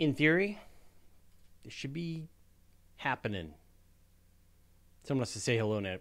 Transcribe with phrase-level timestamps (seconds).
[0.00, 0.58] in theory,
[1.62, 2.26] this should be
[2.96, 3.52] happening.
[5.04, 5.98] Someone has to say hello now.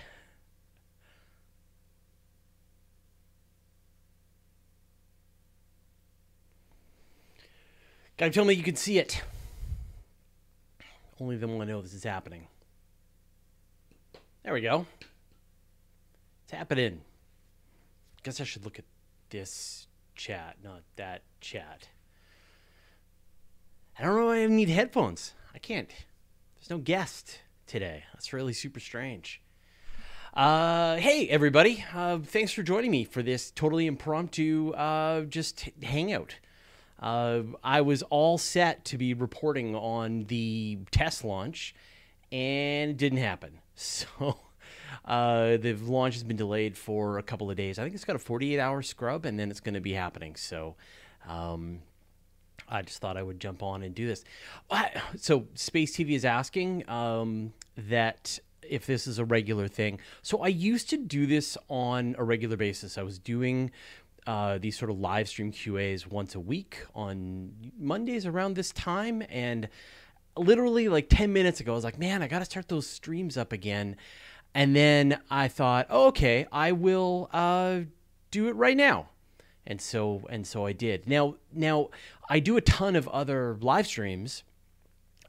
[8.18, 9.24] Guy, tell me you can see it.
[11.22, 12.48] Only them will know this is happening.
[14.44, 14.86] There we go.
[16.44, 17.00] It's happening.
[18.24, 18.86] Guess I should look at
[19.30, 21.90] this chat, not that chat.
[24.00, 25.34] I don't know why I need headphones.
[25.54, 25.90] I can't.
[26.56, 28.06] There's no guest today.
[28.14, 29.42] That's really super strange.
[30.34, 31.84] Uh, hey, everybody.
[31.94, 36.38] Uh, thanks for joining me for this totally impromptu uh, just hangout.
[37.00, 41.76] Uh, I was all set to be reporting on the test launch,
[42.32, 43.60] and it didn't happen.
[43.76, 44.38] So
[45.06, 47.80] uh, the launch has been delayed for a couple of days.
[47.80, 50.36] I think it's got a 48 hour scrub, and then it's going to be happening.
[50.36, 50.76] So
[51.28, 51.80] um,
[52.70, 54.24] I just thought I would jump on and do this.
[55.18, 60.00] So Space TV is asking um, that if this is a regular thing.
[60.22, 62.98] So I used to do this on a regular basis.
[62.98, 63.72] I was doing
[64.26, 69.24] uh, these sort of live stream QAs once a week on Mondays around this time.
[69.30, 69.68] And
[70.38, 73.38] literally like 10 minutes ago, I was like, man, I got to start those streams
[73.38, 73.98] up again.
[74.56, 77.82] And then I thought, oh, okay, I will uh,
[78.32, 79.10] do it right now.
[79.66, 81.08] And so and so I did.
[81.08, 81.90] Now now
[82.30, 84.44] I do a ton of other live streams.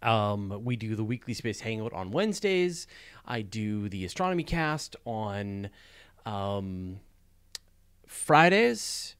[0.02, 2.86] Um, we do the weekly space hangout on Wednesdays.
[3.24, 5.70] I do the astronomy cast on
[6.26, 6.98] um,
[8.06, 9.14] Fridays,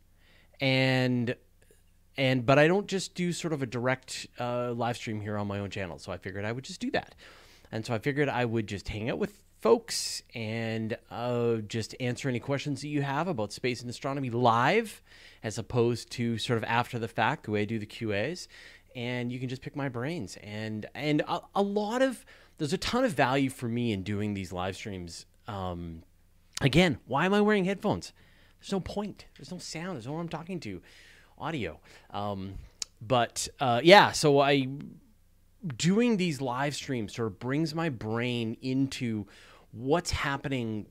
[0.61, 1.36] and
[2.16, 5.46] and but I don't just do sort of a direct uh, live stream here on
[5.46, 5.98] my own channel.
[5.98, 7.14] So I figured I would just do that,
[7.70, 12.29] and so I figured I would just hang out with folks and uh, just answer
[12.29, 15.02] any questions that you have about space and astronomy live,
[15.42, 18.47] as opposed to sort of after the fact the way I do the QAs,
[18.95, 22.27] and you can just pick my brains and and a, a lot of
[22.58, 25.25] there's a ton of value for me in doing these live streams.
[25.48, 26.02] Um,
[26.61, 28.13] again, why am I wearing headphones?
[28.61, 29.25] There's no point.
[29.39, 29.96] There's no sound.
[29.96, 30.83] There's no one I'm talking to.
[31.39, 31.81] Audio.
[32.11, 32.57] Um,
[33.01, 34.69] but uh, yeah, so I
[35.79, 39.27] doing these live streams sort of brings my brain into
[39.74, 40.86] what's happening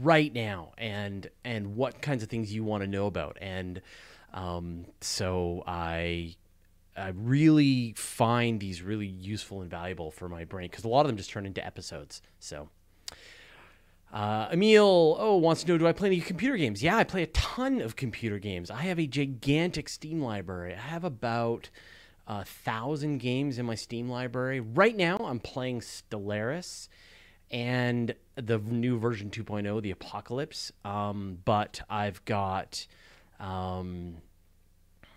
[0.00, 3.80] right now and and what kinds of things you want to know about and
[4.32, 6.34] um, so I
[6.96, 11.06] I really find these really useful and valuable for my brain because a lot of
[11.08, 12.22] them just turn into episodes.
[12.38, 12.68] So
[14.12, 16.82] uh, Emil, oh, wants to know, do I play any computer games?
[16.84, 18.70] Yeah, I play a ton of computer games.
[18.70, 20.74] I have a gigantic Steam library.
[20.74, 21.68] I have about
[22.28, 24.60] a thousand games in my Steam library.
[24.60, 26.88] Right now, I'm playing Stellaris
[27.54, 30.72] and the new version 2.0, the Apocalypse.
[30.84, 32.84] Um, but I've got,
[33.38, 34.16] um,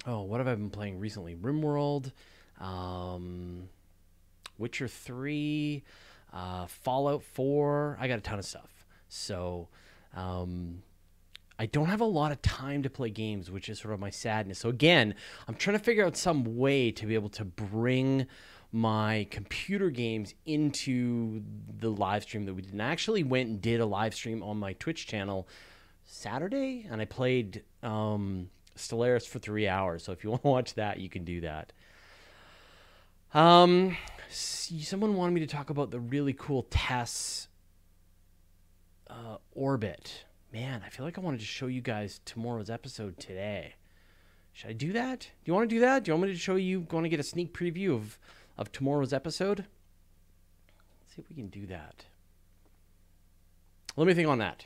[0.05, 1.35] oh, what have I been playing recently?
[1.35, 2.11] RimWorld,
[2.61, 3.69] um,
[4.59, 5.83] Witcher 3,
[6.31, 7.97] uh, Fallout 4.
[7.99, 8.85] I got a ton of stuff.
[9.09, 9.69] So
[10.15, 10.83] um,
[11.57, 14.11] I don't have a lot of time to play games, which is sort of my
[14.11, 14.59] sadness.
[14.59, 15.15] So again,
[15.47, 18.27] I'm trying to figure out some way to be able to bring
[18.77, 21.41] my computer games into
[21.79, 22.73] the live stream that we did.
[22.73, 25.47] And I actually went and did a live stream on my Twitch channel
[26.05, 30.03] Saturday, and I played um, Stellaris for three hours.
[30.03, 31.73] So if you want to watch that, you can do that.
[33.33, 33.97] Um,
[34.29, 37.47] someone wanted me to talk about the really cool TESS
[39.09, 40.25] uh, orbit.
[40.53, 43.73] Man, I feel like I wanted to show you guys tomorrow's episode today.
[44.53, 45.21] Should I do that?
[45.21, 46.03] Do you want to do that?
[46.03, 46.85] Do you want me to show you?
[46.91, 48.17] Want to get a sneak preview of
[48.57, 49.65] of tomorrow's episode?
[51.01, 52.05] Let's see if we can do that.
[53.95, 54.65] Let me think on that.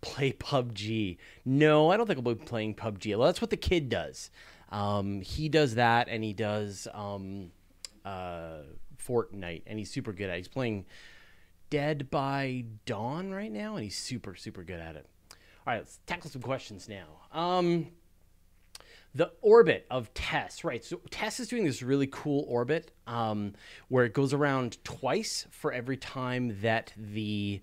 [0.00, 1.18] Play PUBG.
[1.44, 3.16] No, I don't think I'll be playing PUBG.
[3.16, 4.30] Well, that's what the kid does.
[4.70, 7.50] Um, he does that, and he does um,
[8.04, 8.62] uh,
[9.04, 10.34] Fortnite, and he's super good at.
[10.34, 10.38] It.
[10.38, 10.86] He's playing
[11.70, 15.06] Dead by Dawn right now, and he's super, super good at it.
[15.66, 17.06] All right, let's tackle some questions now.
[17.32, 17.88] Um,
[19.14, 20.84] the orbit of TESS, right?
[20.84, 23.54] So TESS is doing this really cool orbit um,
[23.88, 27.60] where it goes around twice for every time that the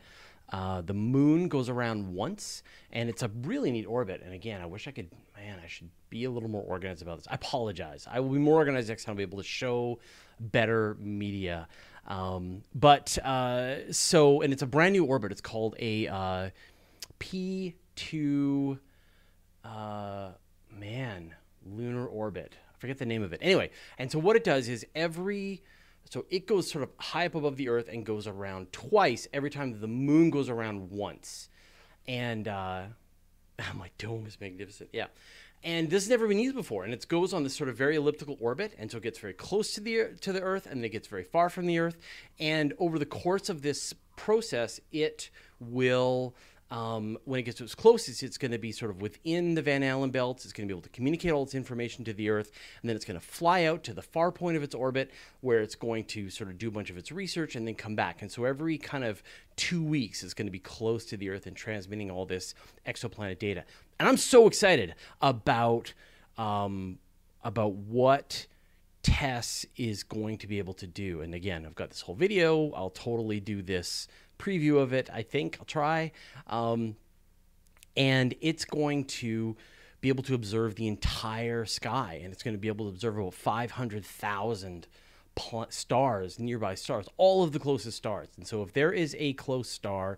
[0.51, 2.61] uh, the moon goes around once,
[2.91, 4.21] and it's a really neat orbit.
[4.23, 7.17] And again, I wish I could, man, I should be a little more organized about
[7.17, 7.27] this.
[7.29, 8.07] I apologize.
[8.09, 9.13] I will be more organized next time.
[9.13, 9.99] I'll be able to show
[10.39, 11.67] better media.
[12.07, 15.31] Um, but uh, so, and it's a brand new orbit.
[15.31, 16.49] It's called a uh,
[17.19, 18.77] P2,
[19.63, 20.29] uh,
[20.79, 21.35] man,
[21.65, 22.55] lunar orbit.
[22.75, 23.39] I forget the name of it.
[23.41, 25.63] Anyway, and so what it does is every,
[26.09, 29.49] so it goes sort of high up above the Earth and goes around twice every
[29.49, 31.49] time the moon goes around once.
[32.07, 32.83] and uh,
[33.75, 34.89] my dome is magnificent.
[34.93, 35.07] Yeah.
[35.63, 37.95] And this has never been used before, and it goes on this sort of very
[37.95, 40.85] elliptical orbit, and so it gets very close to the to the Earth, and then
[40.85, 41.97] it gets very far from the Earth.
[42.39, 46.35] And over the course of this process, it will
[46.71, 49.61] um, when it gets to its closest, it's going to be sort of within the
[49.61, 50.45] Van Allen belts.
[50.45, 52.51] It's going to be able to communicate all its information to the Earth,
[52.81, 55.61] and then it's going to fly out to the far point of its orbit, where
[55.61, 58.21] it's going to sort of do a bunch of its research and then come back.
[58.21, 59.21] And so every kind of
[59.55, 62.55] two weeks, it's going to be close to the Earth and transmitting all this
[62.87, 63.63] exoplanet data.
[63.99, 65.93] And I'm so excited about
[66.37, 66.97] um,
[67.43, 68.47] about what.
[69.03, 71.21] TESS is going to be able to do.
[71.21, 72.71] And again, I've got this whole video.
[72.71, 75.09] I'll totally do this preview of it.
[75.13, 76.11] I think I'll try,
[76.47, 76.95] um,
[77.95, 79.55] and it's going to
[80.01, 83.17] be able to observe the entire sky, and it's going to be able to observe
[83.17, 84.87] about five hundred thousand
[85.69, 88.29] stars, nearby stars, all of the closest stars.
[88.37, 90.17] And so, if there is a close star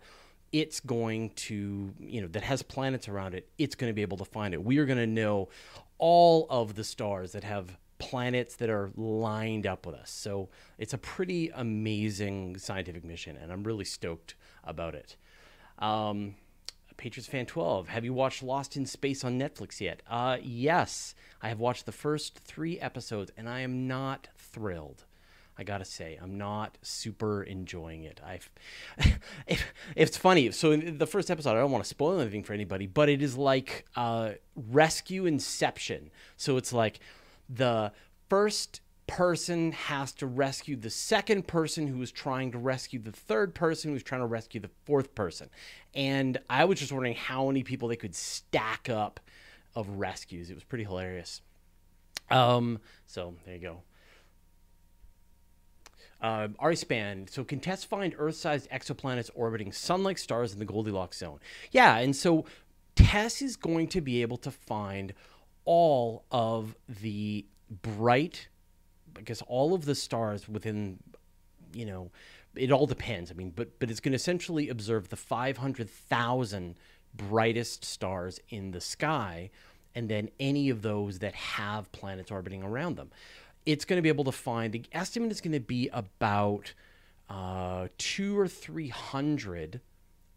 [0.52, 4.18] it's going to, you know, that has planets around it, it's going to be able
[4.18, 4.64] to find it.
[4.64, 5.50] We are going to know
[5.98, 10.10] all of the stars that have planets that are lined up with us.
[10.10, 15.16] So it's a pretty amazing scientific mission, and I'm really stoked about it.
[15.80, 16.36] Um,
[16.98, 20.02] Patriots fan 12, have you watched Lost in Space on Netflix yet?
[20.10, 25.06] Uh, yes, I have watched the first three episodes, and I am not thrilled.
[25.60, 28.20] I gotta say, I'm not super enjoying it.
[28.26, 28.50] I've,
[29.96, 30.52] it's funny.
[30.52, 33.38] So the first episode, I don't want to spoil anything for anybody, but it is
[33.38, 36.12] like uh, rescue inception.
[36.36, 37.00] So it's like
[37.50, 37.92] the
[38.30, 43.56] first person has to rescue the second person who is trying to rescue the third
[43.56, 45.50] person who's trying to rescue the fourth person.
[45.96, 49.22] And I was just wondering how many people they could stack up
[49.76, 50.50] of rescues.
[50.50, 51.42] It was pretty hilarious.
[52.30, 53.78] Um, so there you go.
[56.20, 61.40] Uh, Arispan, so can TESS find Earth-sized exoplanets orbiting sun-like stars in the Goldilocks zone?
[61.72, 62.46] Yeah, and so
[62.96, 65.14] TESS is going to be able to find
[65.68, 67.46] all of the
[67.84, 68.48] bright,
[69.18, 70.98] I guess all of the stars within,
[71.74, 72.10] you know,
[72.56, 73.30] it all depends.
[73.30, 76.76] I mean, but but it's going to essentially observe the 500,000
[77.14, 79.52] brightest stars in the sky,
[79.94, 83.12] and then any of those that have planets orbiting around them.
[83.66, 86.74] It's going to be able to find the estimate is going to be about
[87.30, 89.82] uh, two or three hundred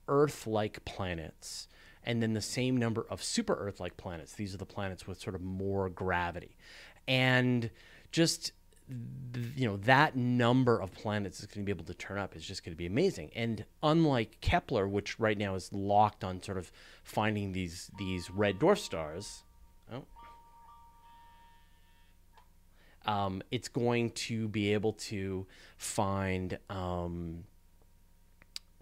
[0.08, 1.68] Earth-like planets
[2.04, 4.32] and then the same number of super Earth like planets.
[4.32, 6.56] These are the planets with sort of more gravity.
[7.06, 7.70] And
[8.12, 8.52] just
[9.56, 12.44] you know that number of planets is going to be able to turn up is
[12.44, 16.58] just going to be amazing and unlike kepler which right now is locked on sort
[16.58, 16.72] of
[17.04, 19.44] finding these these red dwarf stars
[19.92, 20.04] oh
[23.06, 25.46] um, it's going to be able to
[25.78, 27.44] find um,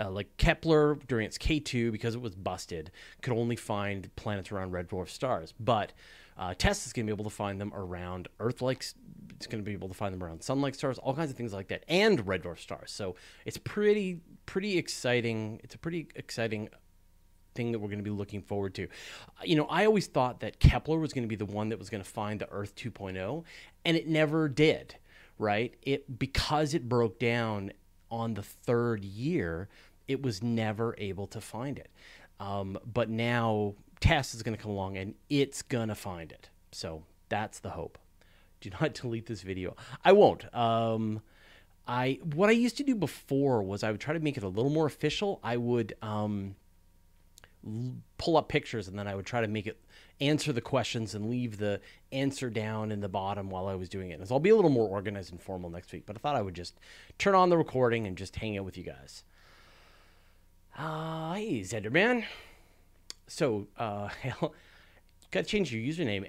[0.00, 2.90] uh, like Kepler during its K2 because it was busted
[3.22, 5.92] could only find planets around red dwarf stars, but
[6.38, 8.84] uh, TESS is going to be able to find them around Earth-like.
[9.34, 11.52] It's going to be able to find them around Sun-like stars, all kinds of things
[11.52, 12.92] like that, and red dwarf stars.
[12.92, 15.60] So it's pretty pretty exciting.
[15.64, 16.68] It's a pretty exciting
[17.54, 18.86] thing that we're going to be looking forward to.
[19.44, 21.90] You know, I always thought that Kepler was going to be the one that was
[21.90, 23.44] going to find the Earth 2.0,
[23.84, 24.94] and it never did.
[25.40, 25.74] Right?
[25.82, 27.72] It because it broke down
[28.10, 29.68] on the third year
[30.08, 31.90] it was never able to find it.
[32.40, 36.48] Um, but now TESS is going to come along and it's going to find it.
[36.72, 37.98] So that's the hope.
[38.60, 39.76] Do not delete this video.
[40.04, 40.52] I won't.
[40.54, 41.20] Um,
[41.86, 44.48] I what I used to do before was I would try to make it a
[44.48, 45.40] little more official.
[45.42, 46.56] I would um,
[48.18, 49.80] pull up pictures and then I would try to make it
[50.20, 51.80] answer the questions and leave the
[52.12, 54.26] answer down in the bottom while I was doing it.
[54.26, 56.04] So I'll be a little more organized and formal next week.
[56.04, 56.78] But I thought I would just
[57.18, 59.22] turn on the recording and just hang out with you guys.
[60.78, 62.24] Uh, hey, Zenderman.
[63.26, 64.32] So, uh, you
[65.32, 66.24] gotta change your username,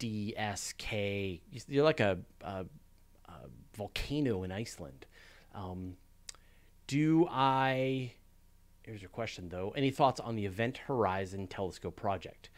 [0.00, 1.40] LDSK.
[1.66, 2.64] You're like a, a,
[3.24, 3.32] a
[3.76, 5.04] volcano in Iceland.
[5.52, 5.96] Um,
[6.86, 8.12] do I.
[8.84, 9.72] Here's your question, though.
[9.76, 12.50] Any thoughts on the Event Horizon Telescope project?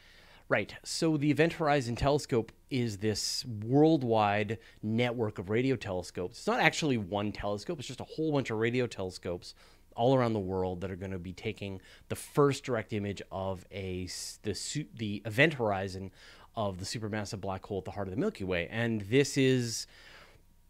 [0.51, 0.75] Right.
[0.85, 6.37] So the Event Horizon Telescope is this worldwide network of radio telescopes.
[6.37, 9.55] It's not actually one telescope, it's just a whole bunch of radio telescopes
[9.97, 13.65] all around the world that are going to be taking the first direct image of
[13.73, 14.09] a
[14.43, 16.11] the the event horizon
[16.55, 19.87] of the supermassive black hole at the heart of the Milky Way, and this is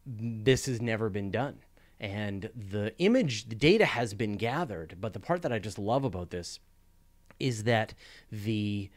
[0.07, 1.59] this has never been done.
[2.01, 6.05] And the image, the data has been gathered, but the part that I just love
[6.05, 6.59] about this
[7.39, 7.95] is that
[8.31, 8.91] the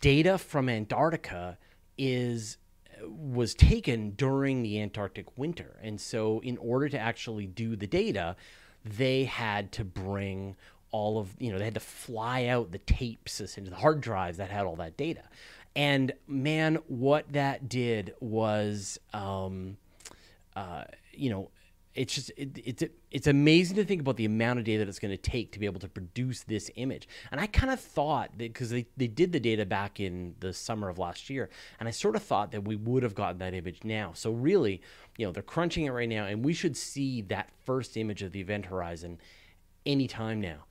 [0.00, 1.58] data from Antarctica
[1.96, 2.58] is
[3.02, 5.78] was taken during the Antarctic winter.
[5.82, 8.36] And so in order to actually do the data,
[8.84, 10.56] they had to bring
[10.90, 14.38] all of you know they had to fly out the tapes into the hard drives
[14.38, 15.22] that had all that data.
[15.76, 19.76] And man what that did was um,
[20.54, 21.50] uh, you know
[21.94, 24.98] it's just it, it's it's amazing to think about the amount of data that it's
[24.98, 27.08] going to take to be able to produce this image.
[27.30, 30.52] And i kind of thought that because they, they did the data back in the
[30.52, 33.54] summer of last year and i sort of thought that we would have gotten that
[33.54, 34.12] image now.
[34.14, 34.82] So really
[35.16, 38.32] you know they're crunching it right now and we should see that first image of
[38.32, 39.18] the event horizon
[39.86, 40.64] anytime now.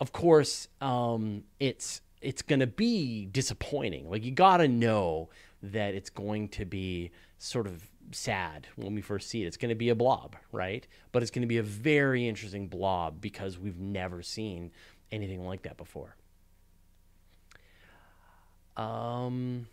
[0.00, 4.10] Of course um, it's it's going to be disappointing.
[4.10, 5.30] Like you got to know
[5.62, 9.46] that it's going to be sort of sad when we first see it.
[9.46, 10.86] It's going to be a blob, right?
[11.12, 14.72] But it's going to be a very interesting blob because we've never seen
[15.12, 16.16] anything like that before.
[18.76, 19.66] Um.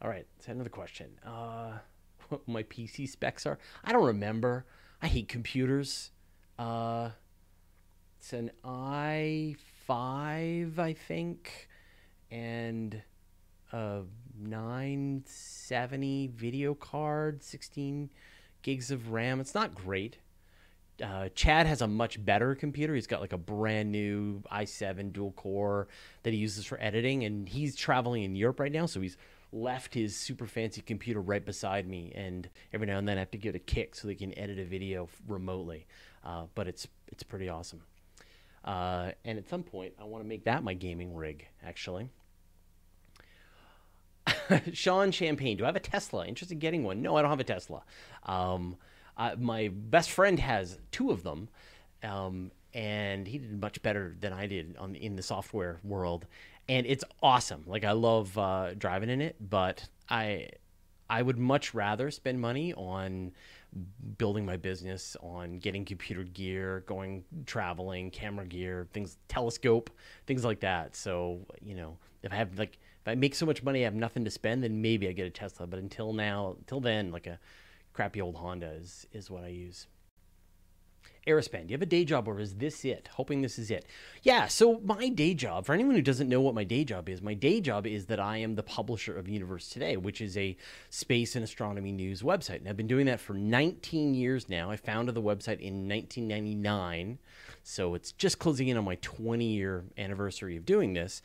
[0.00, 1.10] All right, let's another question.
[1.24, 1.78] Uh,
[2.28, 3.58] what my PC specs are?
[3.84, 4.66] I don't remember.
[5.00, 6.10] I hate computers.
[6.58, 7.10] Uh,
[8.18, 9.56] it's an i5,
[10.78, 11.68] I think,
[12.30, 13.02] and
[13.72, 14.02] a
[14.42, 18.10] 970 video card, 16
[18.62, 19.40] gigs of RAM.
[19.40, 20.18] It's not great.
[21.02, 22.94] Uh, Chad has a much better computer.
[22.94, 25.88] He's got like a brand new i7 dual core
[26.22, 29.16] that he uses for editing, and he's traveling in Europe right now, so he's
[29.52, 33.30] left his super fancy computer right beside me, and every now and then I have
[33.32, 35.86] to give it a kick so they can edit a video remotely.
[36.24, 37.82] Uh, but it's it's pretty awesome.
[38.64, 42.08] Uh, and at some point, I want to make that my gaming rig, actually.
[44.72, 46.26] Sean Champagne, do I have a Tesla?
[46.26, 47.02] Interested in getting one?
[47.02, 47.82] No, I don't have a Tesla.
[48.24, 48.76] Um,
[49.38, 51.48] my best friend has two of them,
[52.02, 56.26] um, and he did much better than I did on in the software world.
[56.68, 57.64] And it's awesome.
[57.66, 60.48] Like I love uh, driving in it, but I
[61.10, 63.32] I would much rather spend money on
[64.18, 69.90] building my business, on getting computer gear, going traveling, camera gear, things, telescope,
[70.26, 70.96] things like that.
[70.96, 73.94] So you know, if I have like if I make so much money, I have
[73.94, 75.66] nothing to spend, then maybe I get a Tesla.
[75.66, 77.40] But until now, until then, like a
[77.92, 79.88] crappy old Honda is is what I use.
[81.26, 83.08] Aerospan, do you have a day job or is this it?
[83.12, 83.86] Hoping this is it.
[84.22, 87.22] Yeah, so my day job, for anyone who doesn't know what my day job is,
[87.22, 90.56] my day job is that I am the publisher of Universe Today, which is a
[90.90, 92.56] space and astronomy news website.
[92.56, 94.70] And I've been doing that for 19 years now.
[94.70, 97.18] I founded the website in 1999,
[97.62, 101.22] so it's just closing in on my 20 year anniversary of doing this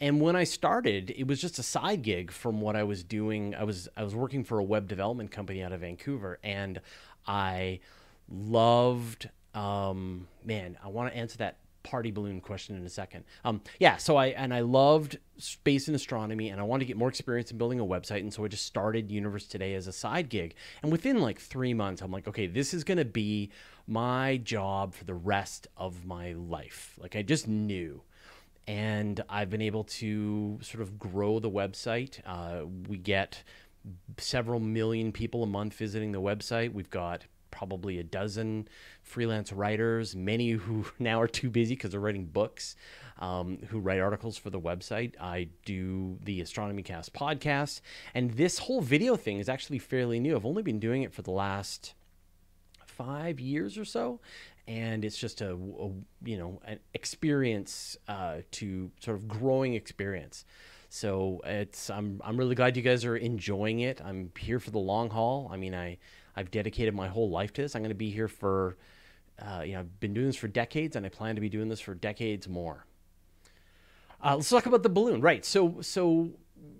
[0.00, 3.54] and when I started, it was just a side gig from what I was doing.
[3.54, 6.80] I was I was working for a web development company out of Vancouver, and
[7.26, 7.80] I
[8.28, 9.28] loved.
[9.54, 13.24] Um, man, I want to answer that party balloon question in a second.
[13.44, 16.96] Um, yeah, so I and I loved space and astronomy, and I wanted to get
[16.96, 19.92] more experience in building a website, and so I just started Universe Today as a
[19.92, 20.54] side gig.
[20.82, 23.50] And within like three months, I'm like, okay, this is going to be
[23.88, 26.96] my job for the rest of my life.
[27.00, 28.02] Like I just knew
[28.68, 32.20] and I've been able to sort of grow the website.
[32.26, 33.42] Uh, we get
[34.18, 36.74] several million people a month visiting the website.
[36.74, 38.68] We've got probably a dozen
[39.02, 42.76] freelance writers, many who now are too busy because they're writing books,
[43.20, 45.18] um, who write articles for the website.
[45.18, 47.80] I do the Astronomy Cast podcast,
[48.12, 50.36] and this whole video thing is actually fairly new.
[50.36, 51.94] I've only been doing it for the last
[52.98, 54.20] five years or so,
[54.68, 55.90] and it's just a, a
[56.24, 60.44] you know an experience uh, to sort of growing experience.
[60.90, 64.00] So it's I'm I'm really glad you guys are enjoying it.
[64.04, 65.48] I'm here for the long haul.
[65.50, 65.96] I mean I
[66.36, 67.74] I've dedicated my whole life to this.
[67.74, 68.76] I'm going to be here for
[69.40, 71.68] uh, you know I've been doing this for decades, and I plan to be doing
[71.68, 72.84] this for decades more.
[74.22, 75.44] Uh, let's talk about the balloon, right?
[75.44, 76.30] So so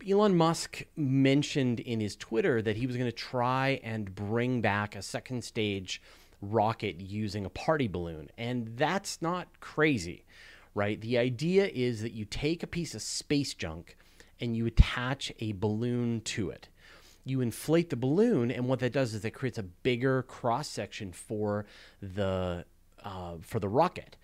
[0.06, 4.94] Elon Musk mentioned in his Twitter that he was going to try and bring back
[4.94, 6.02] a second stage
[6.40, 8.30] rocket using a party balloon.
[8.38, 10.24] And that's not crazy,
[10.74, 11.00] right?
[11.00, 13.96] The idea is that you take a piece of space junk
[14.40, 16.68] and you attach a balloon to it.
[17.24, 21.12] You inflate the balloon, and what that does is it creates a bigger cross section
[21.12, 21.66] for
[22.00, 22.64] the
[23.04, 24.16] uh, for the rocket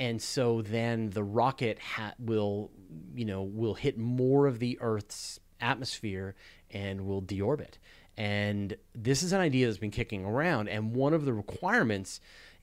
[0.00, 2.70] and so then the rocket ha- will
[3.14, 6.34] you know will hit more of the earth's atmosphere
[6.70, 7.74] and will deorbit
[8.20, 10.68] and this is an idea that's been kicking around.
[10.68, 12.20] And one of the requirements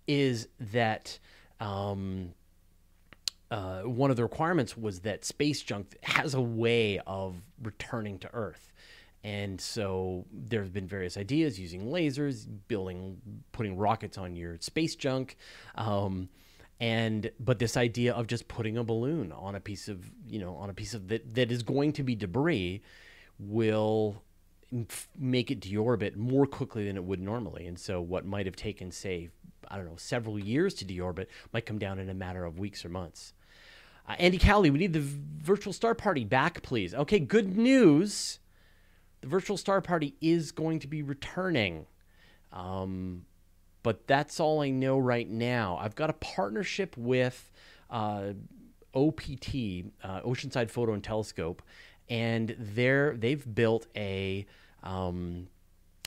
[0.07, 1.17] is that
[1.59, 2.35] um,
[3.49, 8.29] uh, one of the requirements was that space junk has a way of returning to
[8.35, 8.71] Earth.
[9.23, 13.19] And so there have been various ideas using lasers, building,
[13.51, 15.37] putting rockets on your space junk.
[15.73, 16.29] Um,
[16.79, 20.53] and but this idea of just putting a balloon on a piece of you know
[20.57, 22.83] on a piece of that that is going to be debris
[23.39, 24.21] will
[25.17, 27.67] make it deorbit more quickly than it would normally.
[27.67, 29.29] And so, what might have taken, say,
[29.69, 32.83] I don't know, several years to deorbit might come down in a matter of weeks
[32.85, 33.33] or months.
[34.07, 36.93] Uh, Andy Cowley, we need the virtual star party back, please.
[36.93, 38.39] Okay, good news.
[39.21, 41.87] The virtual star party is going to be returning.
[42.53, 43.25] Um,
[43.83, 45.77] but that's all I know right now.
[45.79, 47.51] I've got a partnership with
[47.89, 48.33] uh,
[48.93, 51.61] OPT, uh, Oceanside Photo and Telescope,
[52.09, 54.45] and they're they've built a
[54.83, 55.47] um,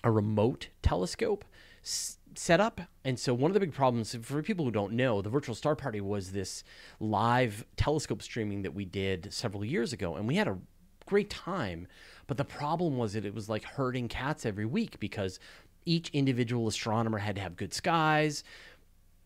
[0.02, 1.44] a remote telescope
[1.82, 2.80] s- setup.
[3.04, 5.76] And so one of the big problems for people who don't know, the virtual star
[5.76, 6.64] party was this
[6.98, 10.58] live telescope streaming that we did several years ago, and we had a
[11.06, 11.86] great time.
[12.26, 15.40] But the problem was that it was like herding cats every week because
[15.84, 18.44] each individual astronomer had to have good skies,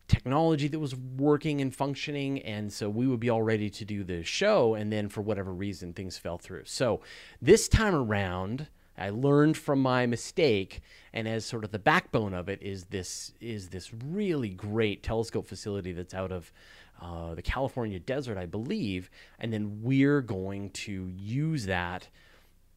[0.07, 2.39] technology that was working and functioning.
[2.41, 4.75] And so we would be all ready to do the show.
[4.75, 6.65] And then for whatever reason, things fell through.
[6.65, 7.01] So
[7.41, 10.81] this time around, I learned from my mistake,
[11.13, 15.47] and as sort of the backbone of it is this is this really great telescope
[15.47, 16.51] facility that's out of
[17.01, 19.09] uh, the California desert, I believe,
[19.39, 22.07] and then we're going to use that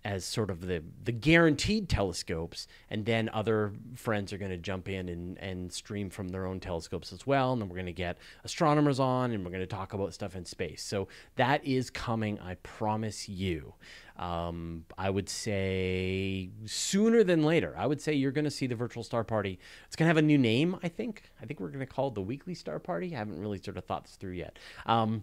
[0.04, 4.88] as sort of the the guaranteed telescopes, and then other friends are going to jump
[4.88, 7.92] in and, and stream from their own telescopes as well, and then we're going to
[7.92, 10.82] get astronomers on, and we're going to talk about stuff in space.
[10.82, 13.74] So that is coming, I promise you.
[14.16, 17.74] Um, I would say sooner than later.
[17.78, 19.60] I would say you're going to see the virtual star party.
[19.86, 21.30] It's going to have a new name, I think.
[21.40, 23.14] I think we're going to call it the weekly star party.
[23.14, 24.58] I haven't really sort of thought this through yet.
[24.86, 25.22] Um,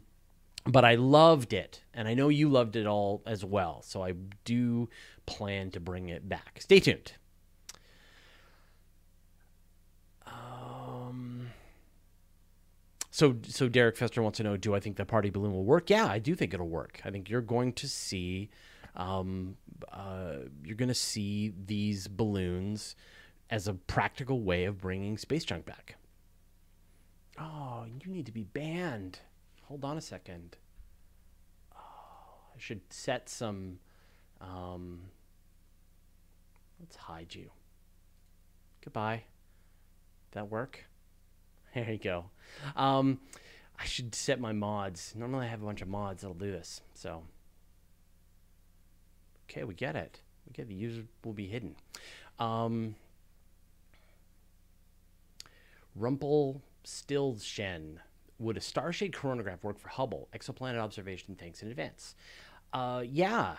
[0.65, 3.81] but I loved it, and I know you loved it all as well.
[3.83, 4.89] So I do
[5.25, 6.59] plan to bring it back.
[6.59, 7.13] Stay tuned.
[10.25, 11.51] Um,
[13.11, 15.89] so, so Derek Fester wants to know: Do I think the party balloon will work?
[15.89, 16.99] Yeah, I do think it'll work.
[17.05, 18.49] I think you're going to see,
[18.95, 19.57] um,
[19.91, 22.95] uh, you're going to see these balloons
[23.51, 25.95] as a practical way of bringing space junk back.
[27.37, 29.19] Oh, you need to be banned.
[29.67, 30.57] Hold on a second.
[32.55, 33.79] I should set some.
[34.39, 35.01] Um,
[36.79, 37.51] let's hide you.
[38.83, 39.23] Goodbye.
[40.31, 40.85] That work?
[41.73, 42.29] There you go.
[42.77, 43.19] Um,
[43.77, 45.13] I should set my mods.
[45.13, 46.79] Normally I have a bunch of mods that'll do this.
[46.93, 47.23] So,
[49.49, 50.21] okay, we get it.
[50.47, 51.75] We get the user will be hidden.
[52.39, 52.95] Um,
[55.99, 57.97] Rumpelstiltschen.
[58.39, 61.35] Would a starshade coronagraph work for Hubble exoplanet observation?
[61.35, 62.15] Thanks in advance.
[62.73, 63.55] Uh, yeah.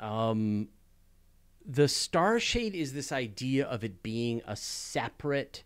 [0.00, 0.68] Um,
[1.64, 5.64] the starshade is this idea of it being a separate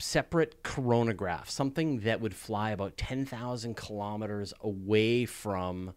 [0.00, 5.92] separate coronagraph, something that would fly about 10,000 kilometers away from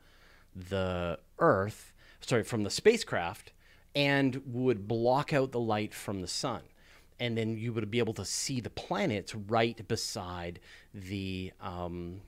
[0.55, 3.53] the Earth, sorry, from the spacecraft,
[3.95, 6.61] and would block out the light from the sun.
[7.19, 10.59] And then you would be able to see the planets right beside
[10.93, 12.21] the, um,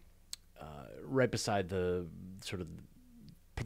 [0.60, 2.06] uh, right beside the
[2.42, 2.68] sort of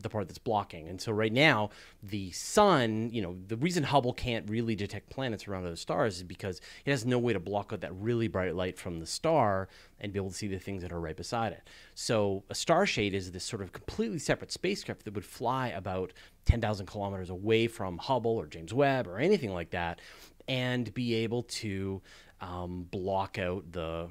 [0.01, 0.87] the part that's blocking.
[0.87, 1.69] And so right now,
[2.03, 6.23] the sun, you know, the reason Hubble can't really detect planets around other stars is
[6.23, 9.67] because it has no way to block out that really bright light from the star
[9.99, 11.67] and be able to see the things that are right beside it.
[11.95, 16.13] So a star shade is this sort of completely separate spacecraft that would fly about
[16.45, 19.99] 10,000 kilometers away from Hubble or James Webb or anything like that
[20.49, 22.01] and be able to
[22.41, 24.09] um, block out the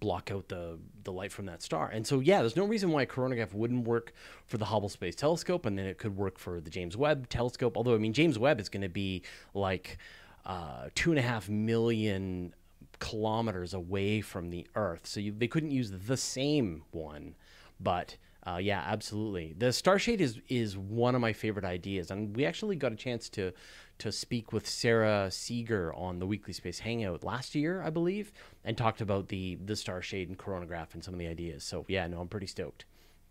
[0.00, 1.88] block out the the light from that star.
[1.88, 4.12] And so yeah, there's no reason why coronagraph wouldn't work
[4.46, 7.76] for the Hubble Space Telescope, and then it could work for the James Webb Telescope.
[7.76, 9.22] Although I mean, James Webb is going to be
[9.54, 9.98] like
[10.44, 12.52] uh, two and a half million
[12.98, 17.36] kilometers away from the Earth, so you, they couldn't use the same one.
[17.78, 19.54] But uh, yeah, absolutely.
[19.56, 23.28] The Starshade is is one of my favorite ideas, and we actually got a chance
[23.30, 23.52] to
[23.98, 28.32] to speak with Sara Seager on the Weekly Space Hangout last year, I believe,
[28.64, 31.64] and talked about the the Starshade and coronagraph and some of the ideas.
[31.64, 32.84] So yeah, no, I'm pretty stoked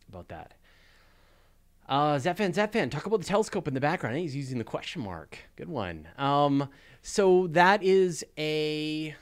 [0.10, 0.54] about that.
[1.88, 4.18] Uh, Zephan, Zephan, talk about the telescope in the background.
[4.18, 5.38] He's using the question mark.
[5.56, 6.08] Good one.
[6.18, 6.70] Um,
[7.02, 9.16] so that is a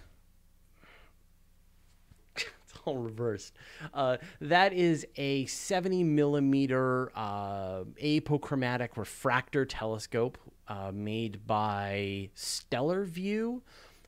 [2.86, 3.54] all reversed.
[3.94, 13.62] Uh, that is a 70 millimeter uh, apochromatic refractor telescope uh, made by Stellarvue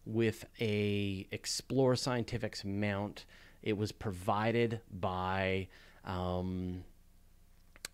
[0.05, 3.25] with a Explore Scientifics mount.
[3.61, 5.67] It was provided by
[6.05, 6.83] um,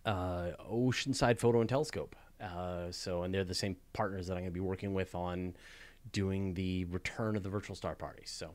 [0.05, 2.15] uh, Oceanside Photo and Telescope.
[2.41, 5.55] Uh, so, and they're the same partners that I'm going to be working with on
[6.11, 8.23] doing the return of the virtual star party.
[8.25, 8.51] So,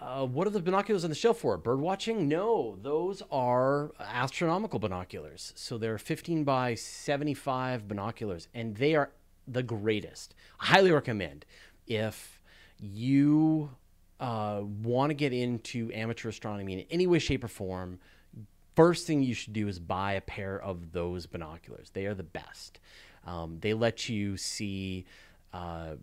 [0.00, 1.58] Uh, what are the binoculars on the shelf for?
[1.58, 2.26] Bird watching?
[2.26, 5.52] No, those are astronomical binoculars.
[5.56, 9.10] So they're 15 by 75 binoculars, and they are
[9.46, 10.34] the greatest.
[10.58, 11.44] I highly recommend
[11.86, 12.40] if
[12.78, 13.70] you
[14.20, 17.98] uh, want to get into amateur astronomy in any way, shape, or form.
[18.74, 21.90] First thing you should do is buy a pair of those binoculars.
[21.90, 22.80] They are the best.
[23.26, 25.04] Um, they let you see
[25.52, 25.94] uh,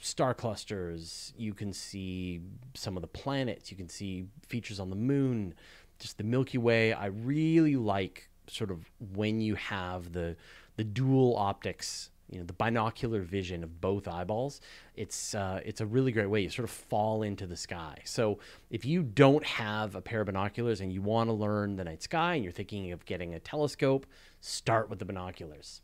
[0.00, 1.32] star clusters.
[1.36, 2.40] You can see
[2.74, 3.70] some of the planets.
[3.70, 5.54] You can see features on the moon,
[5.98, 6.92] just the Milky Way.
[6.92, 10.36] I really like sort of when you have the
[10.76, 14.60] the dual optics, you know, the binocular vision of both eyeballs.
[14.94, 16.42] It's uh, it's a really great way.
[16.42, 17.98] You sort of fall into the sky.
[18.04, 18.38] So
[18.70, 22.02] if you don't have a pair of binoculars and you want to learn the night
[22.02, 24.06] sky and you're thinking of getting a telescope,
[24.40, 25.82] start with the binoculars.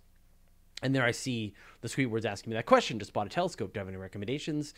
[0.82, 2.98] And there I see the sweet words asking me that question.
[2.98, 3.72] Just bought a telescope.
[3.72, 4.74] Do you have any recommendations?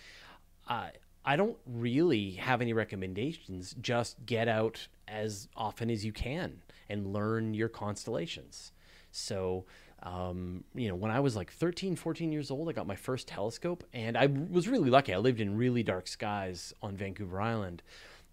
[0.69, 0.89] Uh,
[1.25, 3.75] I don't really have any recommendations.
[3.81, 8.73] Just get out as often as you can and learn your constellations.
[9.13, 9.67] So,
[10.03, 13.29] um, you know, when I was like 13, 14 years old, I got my first
[13.29, 15.13] telescope and I was really lucky.
[15.13, 17.83] I lived in really dark skies on Vancouver Island.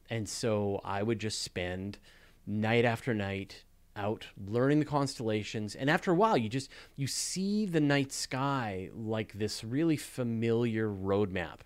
[0.10, 1.98] And so I would just spend
[2.46, 3.64] night after night
[3.98, 8.90] out learning the constellations and after a while you just you see the night sky
[8.94, 11.60] like this really familiar roadmap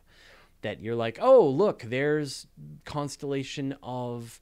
[0.61, 2.47] that you're like oh look there's
[2.85, 4.39] constellation of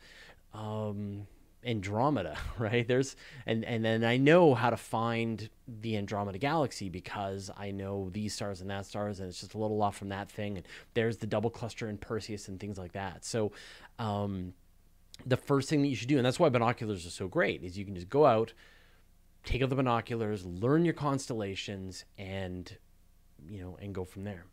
[0.54, 1.28] um,
[1.64, 2.88] andromeda right?
[2.88, 8.10] There's and and then i know how to find the andromeda galaxy because i know
[8.12, 10.66] these stars and that stars and it's just a little off from that thing and
[10.94, 13.26] there's the double cluster in perseus and things like that.
[13.26, 13.52] So
[13.98, 14.54] um,
[15.26, 17.78] the first thing that you should do, and that's why binoculars are so great, is
[17.78, 18.54] you can just go out,
[19.44, 22.78] take out the binoculars, learn your constellations, and
[23.48, 24.46] you know, and go from there.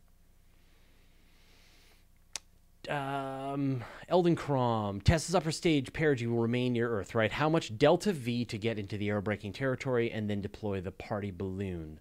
[2.89, 7.33] Um, Eldon Crom, Tess's upper stage perigee will remain near Earth, right?
[7.33, 11.33] How much delta V to get into the aerobraking territory and then deploy the party
[11.33, 11.99] balloon?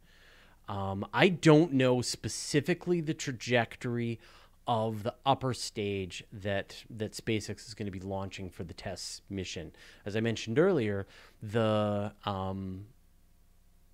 [0.67, 4.19] Um, I don't know specifically the trajectory
[4.67, 9.21] of the upper stage that that SpaceX is going to be launching for the TESS
[9.30, 9.71] mission.
[10.06, 11.08] As I mentioned earlier,
[11.41, 12.88] the um,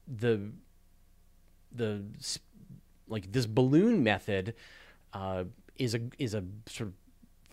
[0.07, 0.51] the
[1.71, 2.03] the
[3.07, 4.53] like this balloon method
[5.13, 5.43] uh,
[5.77, 6.93] is a is a sort of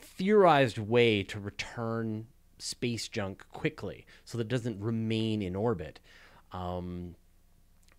[0.00, 2.26] theorized way to return
[2.58, 6.00] space junk quickly, so that it doesn't remain in orbit.
[6.52, 7.14] Um,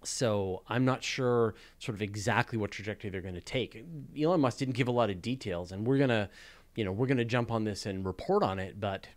[0.03, 3.85] so I'm not sure sort of exactly what trajectory they're going to take.
[4.19, 6.29] Elon Musk didn't give a lot of details, and we're gonna,
[6.75, 8.79] you know, we're gonna jump on this and report on it.
[8.79, 9.07] But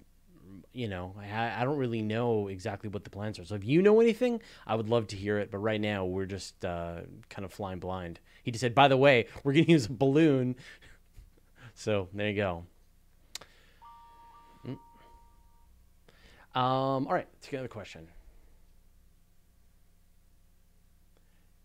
[0.73, 3.45] you know, I, I don't really know exactly what the plans are.
[3.45, 5.51] So if you know anything, I would love to hear it.
[5.51, 8.21] But right now, we're just uh, kind of flying blind.
[8.43, 10.57] He just said, by the way, we're going to use a balloon.
[11.75, 12.65] so there you go.
[14.67, 14.79] Mm.
[16.59, 18.09] Um, all right, let's get another question.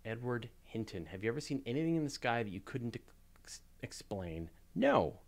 [0.08, 1.06] Edward Hinton.
[1.08, 2.98] Have you ever seen anything in the sky that you couldn't
[3.44, 4.50] ex- explain?
[4.74, 5.20] No.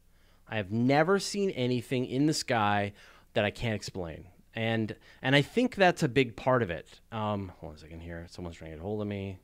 [0.47, 2.93] I have never seen anything in the sky
[3.33, 4.25] that I can't explain.
[4.55, 6.99] And and I think that's a big part of it.
[7.11, 8.25] Um, hold on a second here.
[8.29, 9.37] Someone's trying to get hold of me.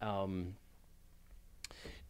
[0.00, 0.54] Um,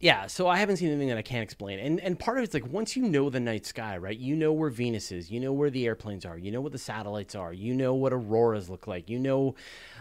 [0.01, 1.79] yeah, so I haven't seen anything that I can't explain.
[1.79, 4.17] And and part of it's like once you know the night sky, right?
[4.17, 6.79] You know where Venus is, you know where the airplanes are, you know what the
[6.79, 9.55] satellites are, you know what auroras look like, you know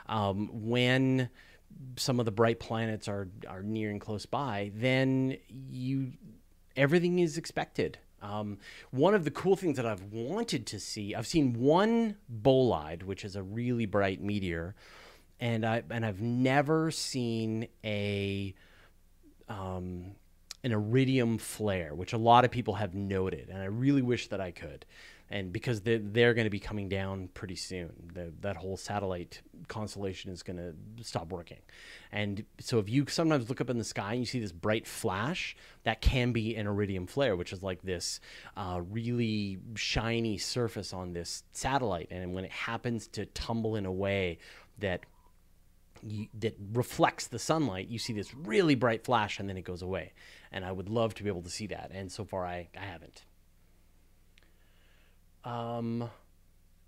[0.07, 1.29] um, when
[1.97, 6.13] some of the bright planets are are nearing close by, then you
[6.77, 7.99] everything is expected.
[8.21, 8.57] Um,
[8.91, 13.23] one of the cool things that I've wanted to see, I've seen one bolide, which
[13.23, 14.75] is a really bright meteor,
[15.39, 18.55] and I and I've never seen a
[19.49, 20.11] um,
[20.63, 24.41] an iridium flare, which a lot of people have noted, and I really wish that
[24.41, 24.85] I could.
[25.31, 29.41] And because they're, they're going to be coming down pretty soon, the, that whole satellite
[29.67, 31.59] constellation is going to stop working.
[32.11, 34.87] And so, if you sometimes look up in the sky and you see this bright
[34.87, 38.19] flash, that can be an iridium flare, which is like this
[38.57, 42.07] uh, really shiny surface on this satellite.
[42.09, 44.39] And when it happens to tumble in a way
[44.79, 45.05] that
[46.05, 49.81] you, that reflects the sunlight, you see this really bright flash and then it goes
[49.81, 50.13] away.
[50.51, 51.91] And I would love to be able to see that.
[51.93, 53.23] And so far, I, I haven't.
[55.43, 56.09] Um,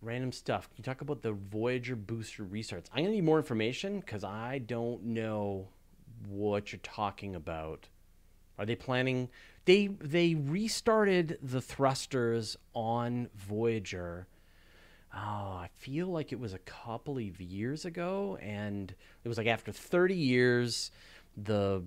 [0.02, 0.68] random stuff.
[0.70, 2.86] Can you talk about the Voyager booster restarts?
[2.94, 5.68] I'm going to need more information because I don't know
[6.28, 7.88] what you're talking about.
[8.58, 9.30] Are they planning?
[9.66, 14.28] They they restarted the thrusters on Voyager
[15.14, 18.94] oh, I feel like it was a couple of years ago, and
[19.24, 20.92] it was like after 30 years,
[21.38, 21.84] the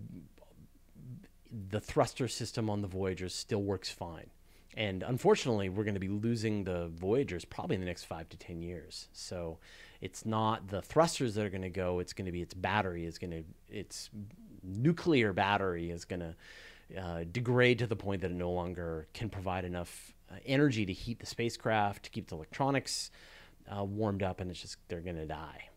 [1.70, 4.28] the thruster system on the Voyagers still works fine.
[4.76, 8.37] And unfortunately, we're going to be losing the Voyagers probably in the next five to
[8.37, 9.08] 10 years.
[9.12, 9.58] So
[10.00, 13.04] it's not the thrusters that are going to go, it's going to be its battery,
[13.04, 14.10] is going to, its
[14.64, 16.34] nuclear battery is going to
[17.00, 20.13] uh, degrade to the point that it no longer can provide enough
[20.44, 23.10] energy to heat the spacecraft, to keep the electronics
[23.74, 25.68] uh, warmed up, and it's just, they're going to die.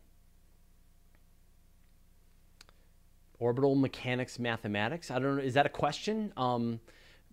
[3.38, 5.10] Orbital mechanics mathematics.
[5.10, 5.42] I don't know.
[5.42, 6.32] Is that a question?
[6.36, 6.80] Um,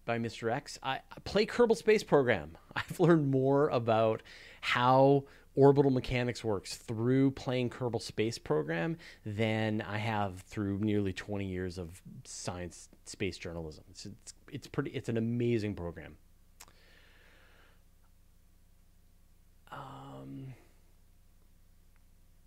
[0.06, 0.52] by Mr.
[0.52, 0.80] X.
[0.82, 2.58] I, I play Kerbal Space Program.
[2.76, 4.22] I've learned more about
[4.62, 5.26] how
[5.56, 11.78] orbital mechanics works through playing Kerbal Space Program than I have through nearly 20 years
[11.78, 13.84] of science space journalism.
[13.90, 14.92] It's, it's, it's pretty.
[14.92, 16.18] It's an amazing program.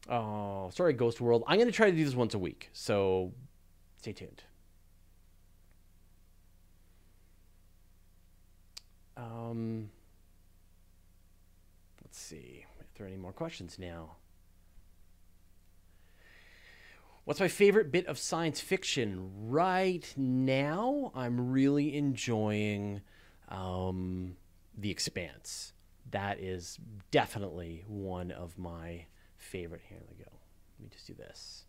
[0.09, 1.45] Oh, sorry, Ghost World.
[1.47, 3.33] I'm going to try to do this once a week, so
[3.99, 4.43] stay tuned.
[9.19, 9.91] Um,
[12.03, 14.17] let's see if there are any more questions now.
[17.25, 21.13] What's my favorite bit of science fiction right now?
[21.15, 23.03] I'm really enjoying
[23.51, 24.37] um,
[24.79, 25.75] The Expanse.
[26.11, 26.79] That is
[27.11, 29.05] definitely one of my
[29.39, 29.83] favorite.
[29.89, 30.31] Here Let me go.
[30.79, 31.65] Let me just do this.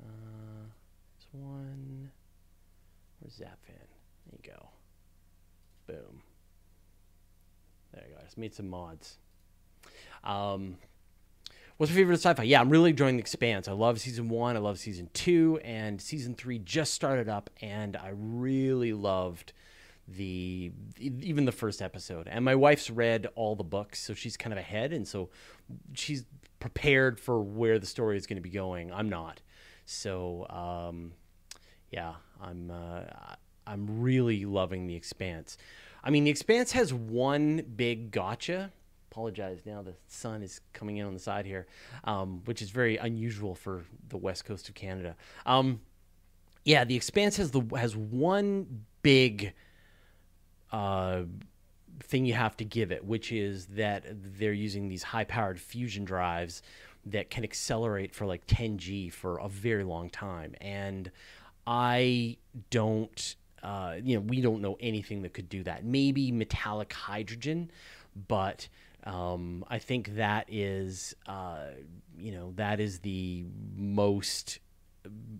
[0.00, 0.66] Uh,
[1.18, 2.10] this one.
[3.20, 3.88] Where's Zapfin?
[4.26, 4.68] There you go.
[5.86, 6.22] Boom.
[7.92, 8.20] There you go.
[8.20, 9.16] I just made some mods.
[10.22, 10.76] Um,
[11.76, 12.44] what's your favorite sci-fi?
[12.44, 13.66] Yeah, I'm really enjoying The Expanse.
[13.66, 14.56] I love season one.
[14.56, 19.52] I love season two, and season three just started up, and I really loved
[20.16, 22.28] the even the first episode.
[22.28, 25.30] And my wife's read all the books, so she's kind of ahead, and so
[25.94, 26.24] she's
[26.60, 28.92] prepared for where the story is going to be going.
[28.92, 29.42] I'm not.
[29.84, 31.12] So um,
[31.90, 32.70] yeah, I'm.
[32.70, 33.02] Uh,
[33.68, 35.58] I'm really loving The Expanse.
[36.02, 38.72] I mean, The Expanse has one big gotcha.
[39.10, 41.66] Apologize now, the sun is coming in on the side here,
[42.04, 45.16] um, which is very unusual for the west coast of Canada.
[45.44, 45.80] Um,
[46.64, 49.52] yeah, The Expanse has the has one big
[50.72, 51.22] uh,
[52.00, 54.04] thing you have to give it, which is that
[54.38, 56.62] they're using these high powered fusion drives
[57.06, 60.54] that can accelerate for like 10G for a very long time.
[60.60, 61.10] And
[61.66, 62.36] I
[62.70, 65.84] don't uh, you know, we don't know anything that could do that.
[65.84, 67.70] Maybe metallic hydrogen,
[68.28, 68.68] but
[69.04, 71.66] um, I think that is, uh,
[72.18, 74.60] you know, that is the most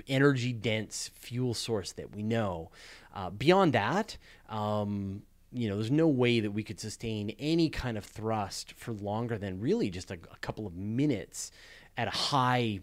[0.06, 2.70] energy dense fuel source that we know.
[3.18, 4.16] Uh, beyond that,
[4.48, 8.92] um, you know, there's no way that we could sustain any kind of thrust for
[8.92, 11.50] longer than really just a, a couple of minutes
[11.96, 12.78] at a high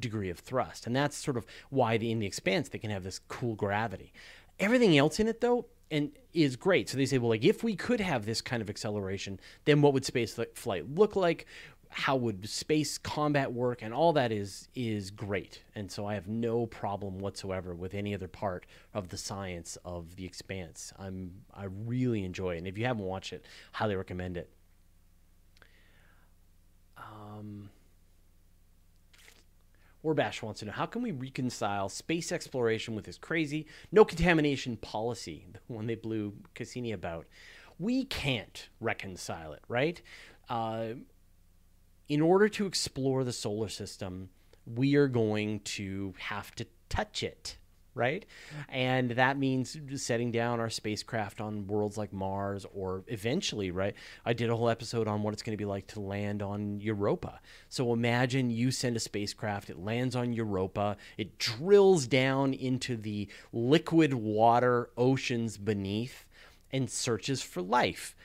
[0.00, 0.86] degree of thrust.
[0.86, 4.14] And that's sort of why the, in the expanse they can have this cool gravity.
[4.58, 6.88] Everything else in it, though, and is great.
[6.88, 9.92] So they say, well, like if we could have this kind of acceleration, then what
[9.92, 11.44] would space flight look like?
[11.94, 13.80] How would space combat work?
[13.80, 15.62] And all that is is great.
[15.76, 20.16] And so I have no problem whatsoever with any other part of the science of
[20.16, 20.92] the Expanse.
[20.98, 22.58] I'm I really enjoy it.
[22.58, 24.50] And if you haven't watched it, highly recommend it.
[26.96, 27.70] Um.
[30.04, 34.76] Orbash wants to know how can we reconcile space exploration with this crazy no contamination
[34.76, 37.26] policy, the one they blew Cassini about?
[37.78, 40.00] We can't reconcile it, right?
[40.48, 40.94] Uh,
[42.08, 44.30] in order to explore the solar system,
[44.66, 47.58] we are going to have to touch it
[47.94, 48.26] right?
[48.68, 53.94] And that means setting down our spacecraft on worlds like Mars or eventually, right?
[54.24, 56.80] I did a whole episode on what it's going to be like to land on
[56.80, 57.40] Europa.
[57.68, 63.28] So imagine you send a spacecraft, it lands on Europa, it drills down into the
[63.52, 66.26] liquid water oceans beneath
[66.72, 68.16] and searches for life.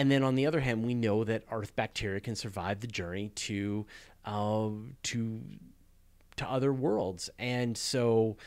[0.00, 3.28] And then on the other hand, we know that Earth bacteria can survive the journey
[3.34, 3.84] to
[4.24, 4.70] uh,
[5.02, 5.40] to
[6.36, 8.38] to other worlds, and so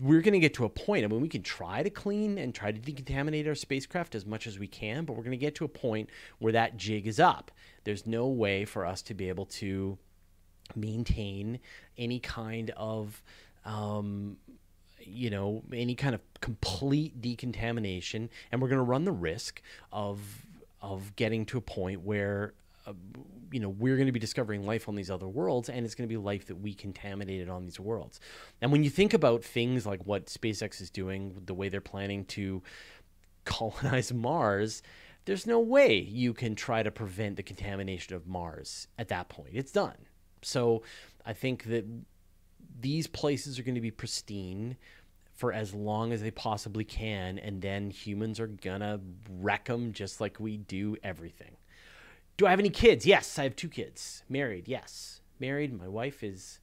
[0.00, 1.04] we're going to get to a point.
[1.04, 4.46] I mean, we can try to clean and try to decontaminate our spacecraft as much
[4.46, 7.18] as we can, but we're going to get to a point where that jig is
[7.18, 7.50] up.
[7.82, 9.98] There's no way for us to be able to
[10.76, 11.58] maintain
[11.98, 13.20] any kind of,
[13.64, 14.36] um,
[15.06, 20.20] you know, any kind of complete decontamination, and we're going to run the risk of
[20.82, 22.54] of getting to a point where
[22.86, 22.92] uh,
[23.50, 26.08] you know we're going to be discovering life on these other worlds and it's going
[26.08, 28.20] to be life that we contaminated on these worlds.
[28.60, 32.24] And when you think about things like what spacex is doing the way they're planning
[32.26, 32.62] to
[33.44, 34.82] colonize mars
[35.24, 39.50] there's no way you can try to prevent the contamination of mars at that point.
[39.52, 39.96] It's done.
[40.42, 40.82] So
[41.24, 41.84] i think that
[42.80, 44.76] these places are going to be pristine
[45.36, 50.20] for as long as they possibly can, and then humans are gonna wreck them just
[50.20, 51.56] like we do everything.
[52.38, 53.06] Do I have any kids?
[53.06, 54.22] Yes, I have two kids.
[54.28, 55.20] Married, yes.
[55.38, 55.78] Married.
[55.78, 56.60] My wife is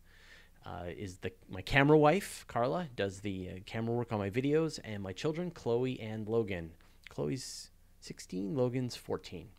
[0.65, 4.80] uh, is the my camera wife Carla does the uh, camera work on my videos,
[4.84, 6.71] and my children Chloe and Logan.
[7.10, 9.49] Chloe's 16, Logan's 14.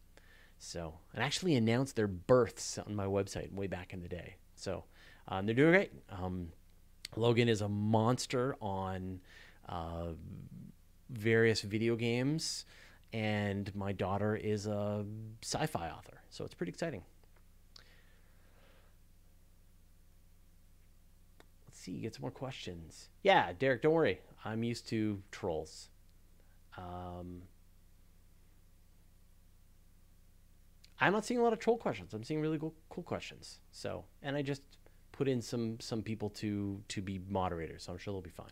[0.59, 4.37] So, and actually announced their births on my website way back in the day.
[4.57, 4.85] So,
[5.29, 5.93] um, they're doing great.
[6.11, 6.49] Um,
[7.17, 9.21] Logan is a monster on
[9.69, 10.09] uh,
[11.11, 12.65] various video games,
[13.13, 15.05] and my daughter is a
[15.43, 16.21] sci fi author.
[16.31, 17.03] So, it's pretty exciting.
[21.67, 23.09] Let's see, get some more questions.
[23.23, 24.21] Yeah, Derek, don't worry.
[24.45, 25.89] I'm used to trolls.
[26.77, 27.43] Um,
[31.01, 32.15] I'm not seeing a lot of troll questions.
[32.15, 33.59] I'm seeing really cool, cool questions.
[33.73, 34.63] So, and I just
[35.15, 38.51] put in some some people to to be moderators, so I'm sure they'll be fine.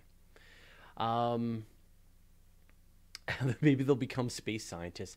[0.96, 1.64] Um,
[3.60, 5.16] maybe they'll become space scientists.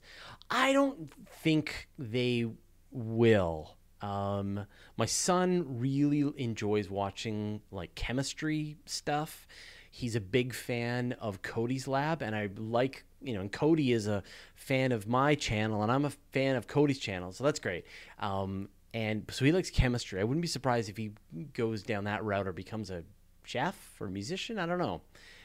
[0.49, 2.47] I don't think they
[2.91, 3.75] will.
[4.01, 4.65] Um,
[4.97, 9.47] my son really enjoys watching like chemistry stuff.
[9.89, 14.07] He's a big fan of Cody's Lab, and I like you know, and Cody is
[14.07, 14.23] a
[14.55, 17.85] fan of my channel, and I'm a fan of Cody's channel, so that's great.
[18.19, 20.21] Um, and so he likes chemistry.
[20.21, 21.11] I wouldn't be surprised if he
[21.51, 23.03] goes down that route or becomes a
[23.43, 24.57] chef or musician.
[24.57, 25.01] I don't know.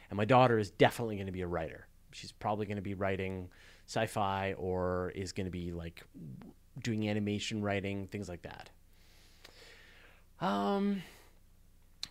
[0.09, 1.89] And my daughter is definitely going to be a writer.
[2.13, 3.49] She's probably going to be writing
[3.89, 6.05] sci-fi or is going to be like
[6.81, 8.71] doing animation writing, things like that.
[10.41, 11.03] Um,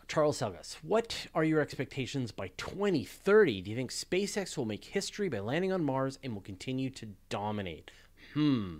[0.10, 3.62] Charles Selgas, what are your expectations by 2030?
[3.62, 7.08] Do you think SpaceX will make history by landing on Mars and will continue to
[7.30, 7.92] dominate?
[8.34, 8.80] Hmm.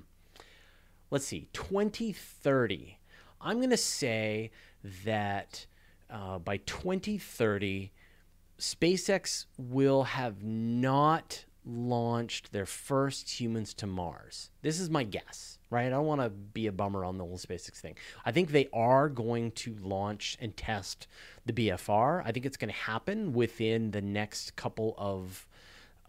[1.12, 3.00] Let's see, 2030.
[3.42, 4.52] I'm going to say
[5.06, 5.66] that
[6.10, 7.92] uh, by 2030,
[8.60, 14.50] SpaceX will have not launched their first humans to Mars.
[14.62, 15.88] This is my guess, right?
[15.88, 17.96] I don't want to be a bummer on the whole SpaceX thing.
[18.26, 21.08] I think they are going to launch and test
[21.46, 22.24] the BFR.
[22.26, 25.48] I think it's going to happen within the next couple of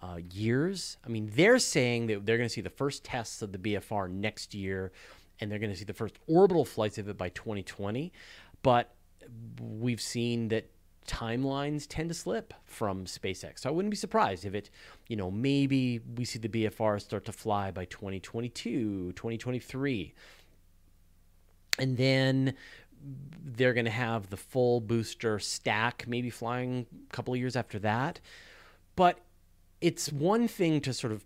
[0.03, 0.97] uh, years.
[1.05, 4.11] I mean, they're saying that they're going to see the first tests of the BFR
[4.11, 4.93] next year,
[5.41, 8.13] and they're going to see the first orbital flights of it by 2020.
[8.63, 8.95] But
[9.61, 10.71] we've seen that
[11.07, 13.61] timelines tend to slip from SpaceX.
[13.61, 14.71] So I wouldn't be surprised if it,
[15.09, 20.15] you know, maybe we see the BFR start to fly by 2022, 2023.
[21.79, 22.55] And then
[23.45, 27.79] they're going to have the full booster stack maybe flying a couple of years after
[27.81, 28.21] that.
[28.95, 29.19] But
[29.81, 31.25] it's one thing to sort of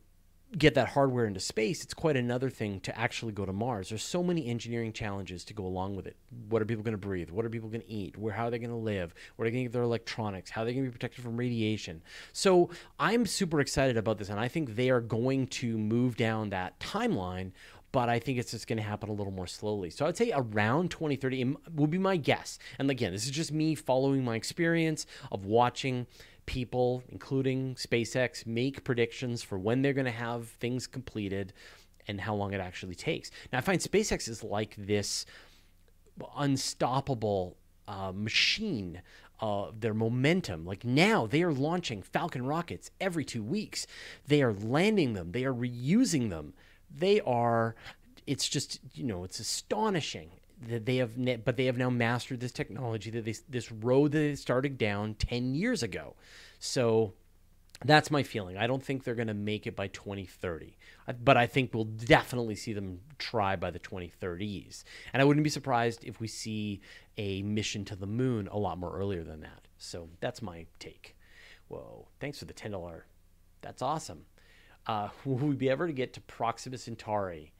[0.56, 3.88] get that hardware into space, it's quite another thing to actually go to Mars.
[3.88, 6.16] There's so many engineering challenges to go along with it.
[6.48, 7.30] What are people going to breathe?
[7.30, 8.16] What are people going to eat?
[8.16, 9.14] Where how are they going to live?
[9.36, 10.50] Where are they going to get their electronics?
[10.50, 12.02] How are they going to be protected from radiation?
[12.32, 16.50] So I'm super excited about this, and I think they are going to move down
[16.50, 17.52] that timeline.
[17.90, 19.88] But I think it's just going to happen a little more slowly.
[19.88, 22.58] So I'd say around 2030 will be my guess.
[22.80, 26.08] And again, this is just me following my experience of watching
[26.46, 31.52] people, including SpaceX, make predictions for when they're going to have things completed
[32.06, 33.30] and how long it actually takes.
[33.52, 35.26] Now, I find SpaceX is like this
[36.36, 37.56] unstoppable
[37.88, 39.02] uh, machine.
[39.40, 40.64] Uh, their momentum.
[40.64, 43.84] Like now, they are launching Falcon rockets every two weeks.
[44.28, 45.32] They are landing them.
[45.32, 46.54] They are reusing them.
[46.88, 47.74] They are.
[48.28, 50.30] It's just you know, it's astonishing
[50.68, 54.18] that they have, but they have now mastered this technology that they, this road that
[54.18, 56.14] they started down 10 years ago.
[56.58, 57.14] So
[57.84, 58.56] that's my feeling.
[58.56, 60.76] I don't think they're going to make it by 2030,
[61.22, 64.84] but I think we'll definitely see them try by the 2030s.
[65.12, 66.80] And I wouldn't be surprised if we see
[67.18, 69.68] a mission to the moon a lot more earlier than that.
[69.78, 71.16] So that's my take.
[71.68, 73.02] Whoa, thanks for the $10.
[73.60, 74.24] That's awesome.
[74.86, 77.52] Uh, will we be ever to get to Proxima Centauri?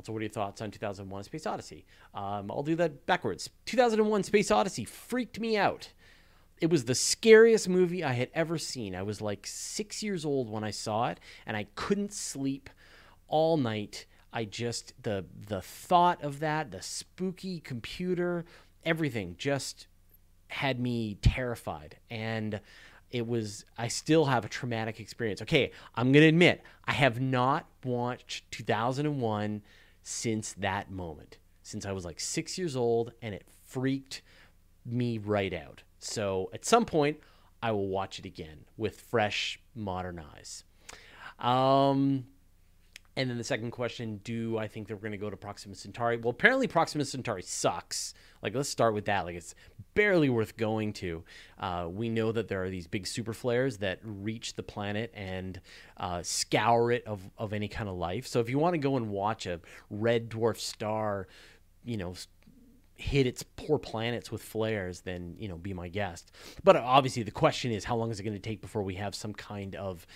[0.00, 1.84] Also, what are your thoughts on 2001 Space Odyssey?
[2.14, 3.50] Um, I'll do that backwards.
[3.66, 5.92] 2001 Space Odyssey freaked me out.
[6.58, 8.94] It was the scariest movie I had ever seen.
[8.94, 12.70] I was like six years old when I saw it, and I couldn't sleep
[13.28, 14.06] all night.
[14.32, 18.46] I just the the thought of that, the spooky computer,
[18.86, 19.86] everything just
[20.48, 21.98] had me terrified.
[22.08, 22.58] And
[23.10, 25.42] it was I still have a traumatic experience.
[25.42, 29.60] Okay, I'm going to admit I have not watched 2001
[30.02, 34.22] since that moment, since I was like six years old, and it freaked
[34.84, 35.82] me right out.
[35.98, 37.18] So at some point,
[37.62, 40.64] I will watch it again with fresh, modern eyes.
[41.38, 42.26] Um,
[43.20, 46.16] And then the second question, do I think they're going to go to Proxima Centauri?
[46.16, 48.14] Well, apparently Proxima Centauri sucks.
[48.42, 49.26] Like, let's start with that.
[49.26, 49.54] Like, it's
[49.92, 51.22] barely worth going to.
[51.58, 55.60] Uh, we know that there are these big super flares that reach the planet and
[55.98, 58.26] uh, scour it of, of any kind of life.
[58.26, 59.60] So if you want to go and watch a
[59.90, 61.28] red dwarf star,
[61.84, 62.14] you know,
[62.94, 66.32] hit its poor planets with flares, then you know, be my guest.
[66.64, 69.14] But obviously, the question is, how long is it going to take before we have
[69.14, 70.06] some kind of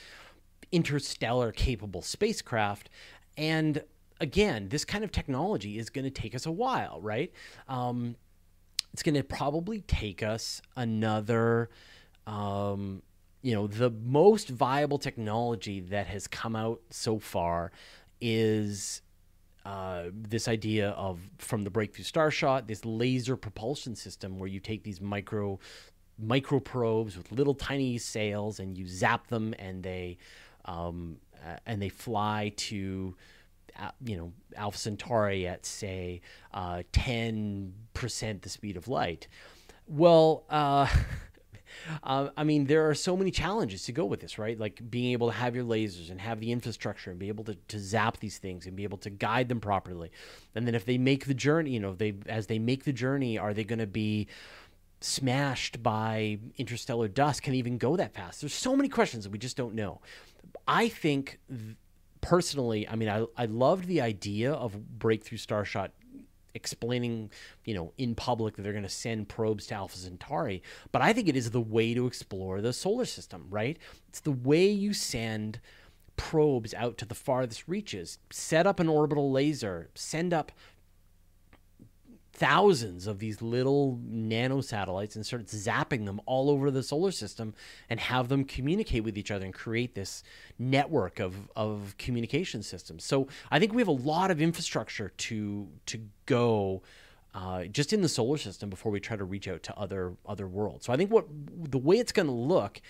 [0.74, 2.90] interstellar capable spacecraft?
[3.36, 3.82] And
[4.20, 7.32] again, this kind of technology is going to take us a while, right?
[7.68, 8.16] Um,
[8.92, 11.70] it's going to probably take us another.
[12.26, 13.02] Um,
[13.42, 17.72] you know, the most viable technology that has come out so far
[18.20, 19.02] is
[19.66, 24.82] uh, this idea of from the breakthrough starshot this laser propulsion system where you take
[24.82, 25.58] these micro
[26.18, 30.18] micro probes with little tiny sails and you zap them and they
[30.64, 33.14] um, uh, and they fly to
[33.78, 36.20] uh, you know alpha centauri at say
[36.52, 39.28] uh, 10% the speed of light
[39.86, 40.86] well uh,
[42.02, 44.58] Uh, I mean, there are so many challenges to go with this, right?
[44.58, 47.54] Like being able to have your lasers and have the infrastructure and be able to,
[47.54, 50.10] to zap these things and be able to guide them properly.
[50.54, 53.38] And then if they make the journey, you know, they as they make the journey,
[53.38, 54.28] are they going to be
[55.00, 57.42] smashed by interstellar dust?
[57.42, 58.40] Can even go that fast?
[58.40, 60.00] There's so many questions that we just don't know.
[60.66, 61.38] I think.
[61.48, 61.76] Th-
[62.24, 65.90] personally, I mean, I, I loved the idea of breakthrough starshot
[66.54, 67.30] explaining,
[67.64, 70.62] you know, in public that they're going to send probes to Alpha Centauri.
[70.90, 73.76] But I think it is the way to explore the solar system, right?
[74.08, 75.60] It's the way you send
[76.16, 80.50] probes out to the farthest reaches, set up an orbital laser, send up
[82.36, 87.54] thousands of these little nano satellites and start zapping them all over the solar system
[87.88, 90.24] and have them communicate with each other and create this
[90.58, 93.04] network of, of communication systems.
[93.04, 96.82] So I think we have a lot of infrastructure to to go
[97.34, 100.48] uh, just in the solar system before we try to reach out to other other
[100.48, 100.86] worlds.
[100.86, 101.26] So I think what
[101.70, 102.80] the way it's going to look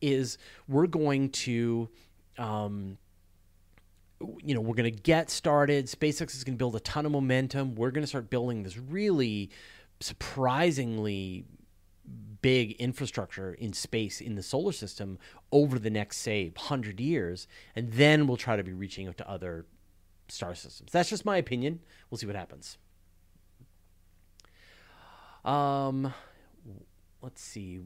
[0.00, 0.38] is
[0.68, 1.88] we're going to
[2.38, 2.98] um,
[4.42, 5.86] you know, we're going to get started.
[5.86, 7.74] SpaceX is going to build a ton of momentum.
[7.74, 9.50] We're going to start building this really
[10.00, 11.44] surprisingly
[12.42, 15.18] big infrastructure in space in the solar system
[15.52, 17.46] over the next, say, 100 years.
[17.76, 19.66] And then we'll try to be reaching out to other
[20.28, 20.92] star systems.
[20.92, 21.80] That's just my opinion.
[22.10, 22.78] We'll see what happens.
[25.44, 26.12] Um,
[27.20, 27.80] let's see.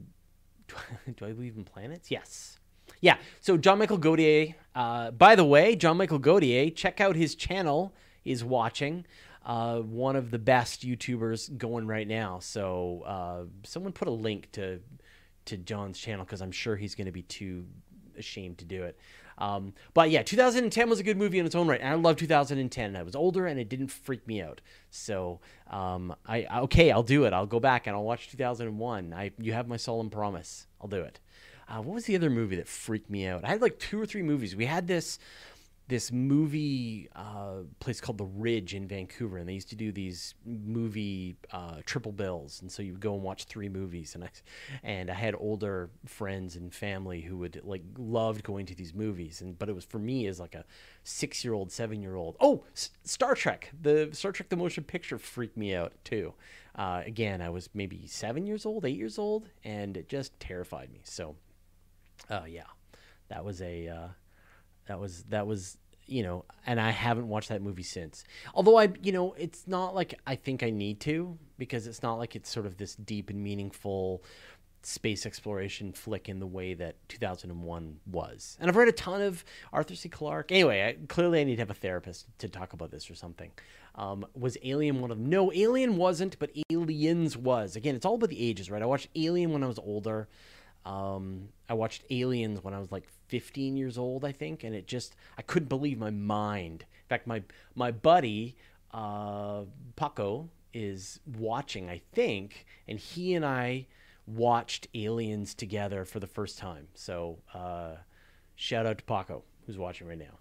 [1.15, 2.11] Do I believe in planets?
[2.11, 2.56] Yes.
[3.01, 3.17] Yeah.
[3.41, 4.55] So John Michael Godier.
[4.75, 6.75] Uh, by the way, John Michael Godier.
[6.75, 7.93] Check out his channel.
[8.25, 9.05] Is watching.
[9.45, 12.39] Uh, one of the best YouTubers going right now.
[12.39, 14.81] So uh, someone put a link to
[15.45, 17.65] to John's channel because I'm sure he's going to be too
[18.17, 18.99] ashamed to do it.
[19.37, 22.17] Um, but yeah, 2010 was a good movie in its own right, and I love
[22.17, 22.95] 2010.
[22.95, 24.61] I was older, and it didn't freak me out.
[24.89, 25.39] So
[25.69, 27.33] um, I okay, I'll do it.
[27.33, 29.13] I'll go back and I'll watch 2001.
[29.13, 30.67] I you have my solemn promise.
[30.81, 31.19] I'll do it.
[31.67, 33.43] Uh, what was the other movie that freaked me out?
[33.43, 34.55] I had like two or three movies.
[34.55, 35.19] We had this
[35.89, 40.35] this movie uh, place called the Ridge in Vancouver, and they used to do these
[40.45, 44.29] movie uh, triple bills, and so you would go and watch three movies, and I
[44.83, 49.41] and I had older friends and family who would like loved going to these movies,
[49.41, 50.65] and but it was for me as like a
[51.03, 52.35] six year old, seven year old.
[52.41, 56.33] Oh, S- Star Trek, the Star Trek the motion picture freaked me out too.
[56.75, 60.91] Uh, again, I was maybe seven years old, eight years old, and it just terrified
[60.91, 60.99] me.
[61.05, 61.35] So
[62.29, 62.63] Oh yeah,
[63.29, 64.07] that was a uh,
[64.87, 68.23] that was that was you know, and I haven't watched that movie since.
[68.53, 72.15] Although I, you know, it's not like I think I need to because it's not
[72.15, 74.23] like it's sort of this deep and meaningful
[74.83, 78.57] space exploration flick in the way that 2001 was.
[78.61, 80.07] And I've read a ton of Arthur C.
[80.07, 80.51] Clarke.
[80.51, 83.51] Anyway, I, clearly I need to have a therapist to talk about this or something.
[83.95, 85.27] Um, was Alien one of them?
[85.27, 87.75] No, Alien wasn't, but Aliens was.
[87.75, 88.81] Again, it's all about the ages, right?
[88.81, 90.29] I watched Alien when I was older.
[90.85, 94.87] Um, I watched Aliens when I was like 15 years old, I think, and it
[94.87, 96.85] just I couldn't believe my mind.
[97.03, 97.43] In fact, my
[97.75, 98.55] my buddy
[98.93, 99.63] uh,
[99.95, 103.87] Paco is watching, I think, and he and I
[104.25, 106.87] watched Aliens together for the first time.
[106.93, 107.95] So uh,
[108.55, 110.39] shout out to Paco who's watching right now.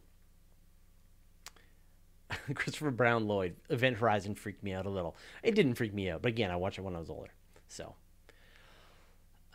[2.54, 5.16] Christopher Brown Lloyd, Event Horizon freaked me out a little.
[5.42, 7.32] It didn't freak me out, but again, I watched it when I was older.
[7.68, 7.94] So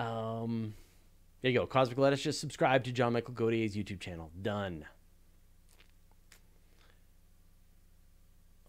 [0.02, 0.74] um,
[1.42, 1.66] there you go.
[1.66, 2.22] Cosmic Lettuce.
[2.22, 4.32] Just subscribe to John Michael Godier's YouTube channel.
[4.42, 4.86] Done.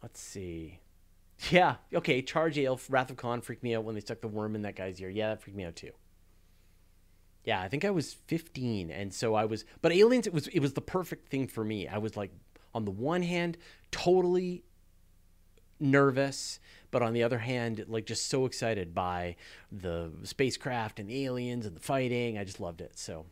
[0.02, 0.80] Let's see.
[1.50, 1.76] Yeah.
[1.92, 2.22] Okay.
[2.22, 4.76] Charge Ale, Wrath of Khan freaked me out when they stuck the worm in that
[4.76, 5.10] guy's ear.
[5.10, 5.90] Yeah, that freaked me out too.
[7.44, 9.64] Yeah, I think I was 15, and so I was.
[9.80, 11.88] But Aliens, it was it was the perfect thing for me.
[11.88, 12.30] I was like
[12.74, 13.58] on the one hand,
[13.90, 14.62] totally
[15.80, 16.60] nervous,
[16.92, 19.34] but on the other hand, like just so excited by
[19.72, 22.38] the spacecraft and the aliens and the fighting.
[22.38, 22.92] I just loved it.
[22.94, 23.24] So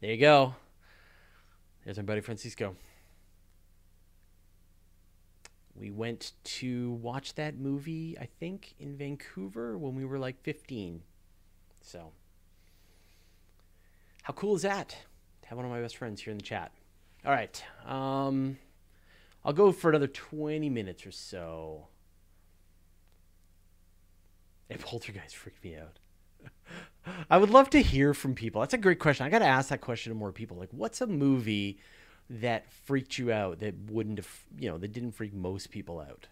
[0.00, 0.54] there you go.
[1.84, 2.76] There's my buddy Francisco.
[5.74, 11.02] We went to watch that movie, I think, in Vancouver when we were like 15.
[11.80, 12.12] So,
[14.22, 14.90] how cool is that?
[15.42, 16.72] To have one of my best friends here in the chat.
[17.24, 17.62] All right.
[17.86, 18.58] Um,
[19.48, 21.86] I'll go for another 20 minutes or so.
[24.68, 26.00] Hey, Poltergeist freaked me out.
[27.30, 28.60] I would love to hear from people.
[28.60, 29.24] That's a great question.
[29.24, 30.58] I got to ask that question to more people.
[30.58, 31.78] Like, what's a movie
[32.28, 34.28] that freaked you out that wouldn't have,
[34.58, 36.26] you know, that didn't freak most people out?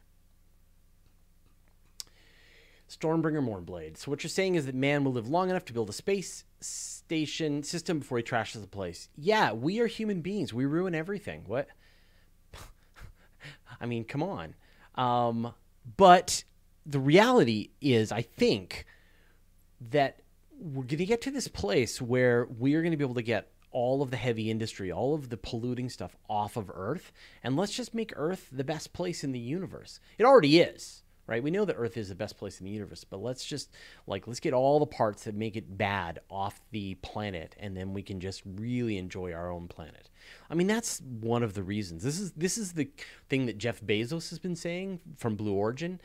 [2.87, 3.97] Stormbringer Mournblade.
[3.97, 6.45] So what you're saying is that man will live long enough to build a space
[6.61, 9.09] station system before he trashes the place.
[9.17, 10.53] Yeah, we are human beings.
[10.53, 11.45] We ruin everything.
[11.47, 11.69] What?
[13.81, 14.55] I mean, come on.
[14.95, 15.53] Um,
[15.97, 16.45] but
[16.85, 18.87] the reality is, I think
[19.91, 20.21] that
[20.59, 23.23] we're going to get to this place where we are going to be able to
[23.23, 27.13] get all of the heavy industry, all of the polluting stuff off of Earth,
[27.43, 30.01] and let's just make Earth the best place in the universe.
[30.17, 31.43] It already is, right?
[31.43, 33.71] We know that Earth is the best place in the universe, but let's just
[34.07, 37.93] like let's get all the parts that make it bad off the planet, and then
[37.93, 40.11] we can just really enjoy our own planet.
[40.51, 42.03] I mean, that's one of the reasons.
[42.03, 42.89] This is this is the
[43.29, 46.01] thing that Jeff Bezos has been saying from Blue Origin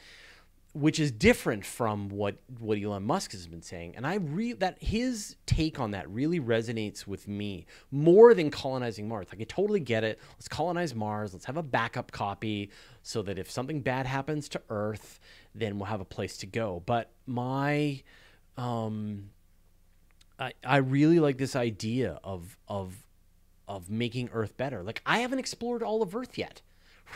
[0.74, 4.82] which is different from what what Elon Musk has been saying, and I re that
[4.82, 9.28] his take on that really resonates with me more than colonizing Mars.
[9.32, 10.19] Like I totally get it.
[10.36, 11.34] Let's colonize Mars.
[11.34, 15.19] Let's have a backup copy so that if something bad happens to Earth,
[15.53, 16.82] then we'll have a place to go.
[16.86, 18.01] But my,
[18.55, 19.32] um,
[20.39, 23.05] I I really like this idea of of
[23.67, 24.84] of making Earth better.
[24.84, 26.61] Like I haven't explored all of Earth yet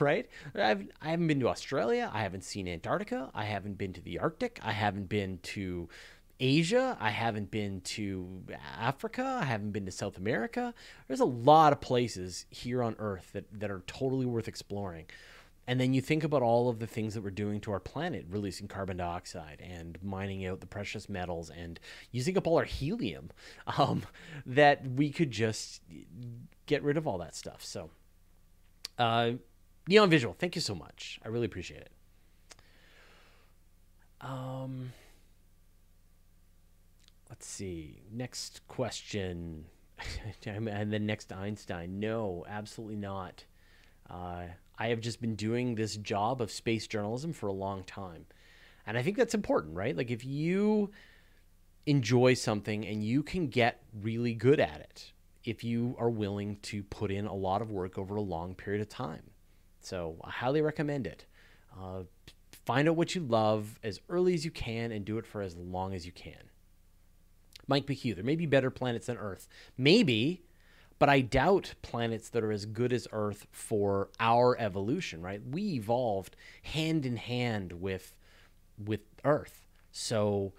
[0.01, 0.27] right?
[0.53, 2.09] I've, I haven't been to Australia.
[2.13, 3.29] I haven't seen Antarctica.
[3.33, 4.59] I haven't been to the Arctic.
[4.63, 5.89] I haven't been to
[6.39, 6.97] Asia.
[6.99, 8.43] I haven't been to
[8.77, 9.39] Africa.
[9.41, 10.73] I haven't been to South America.
[11.07, 15.05] There's a lot of places here on Earth that, that are totally worth exploring.
[15.67, 18.25] And then you think about all of the things that we're doing to our planet,
[18.29, 21.79] releasing carbon dioxide and mining out the precious metals and
[22.11, 23.31] using up all our helium,
[23.77, 24.03] um,
[24.45, 25.81] that we could just
[26.65, 27.63] get rid of all that stuff.
[27.63, 27.89] So,
[28.99, 29.31] uh,
[29.87, 31.19] Neon Visual, thank you so much.
[31.23, 31.91] I really appreciate it.
[34.21, 34.93] Um,
[37.29, 38.01] let's see.
[38.11, 39.65] Next question.
[40.45, 41.99] and then next Einstein.
[41.99, 43.45] No, absolutely not.
[44.09, 44.45] Uh,
[44.77, 48.25] I have just been doing this job of space journalism for a long time.
[48.87, 49.95] And I think that's important, right?
[49.95, 50.91] Like if you
[51.85, 55.11] enjoy something and you can get really good at it,
[55.43, 58.81] if you are willing to put in a lot of work over a long period
[58.81, 59.21] of time.
[59.85, 61.25] So I highly recommend it.
[61.77, 62.03] Uh,
[62.65, 65.55] find out what you love as early as you can and do it for as
[65.55, 66.49] long as you can.
[67.67, 69.47] Mike McHugh, there may be better planets than Earth.
[69.77, 70.43] Maybe,
[70.99, 75.41] but I doubt planets that are as good as Earth for our evolution, right?
[75.45, 78.15] We evolved hand in hand with
[78.83, 79.65] with Earth.
[79.91, 80.53] So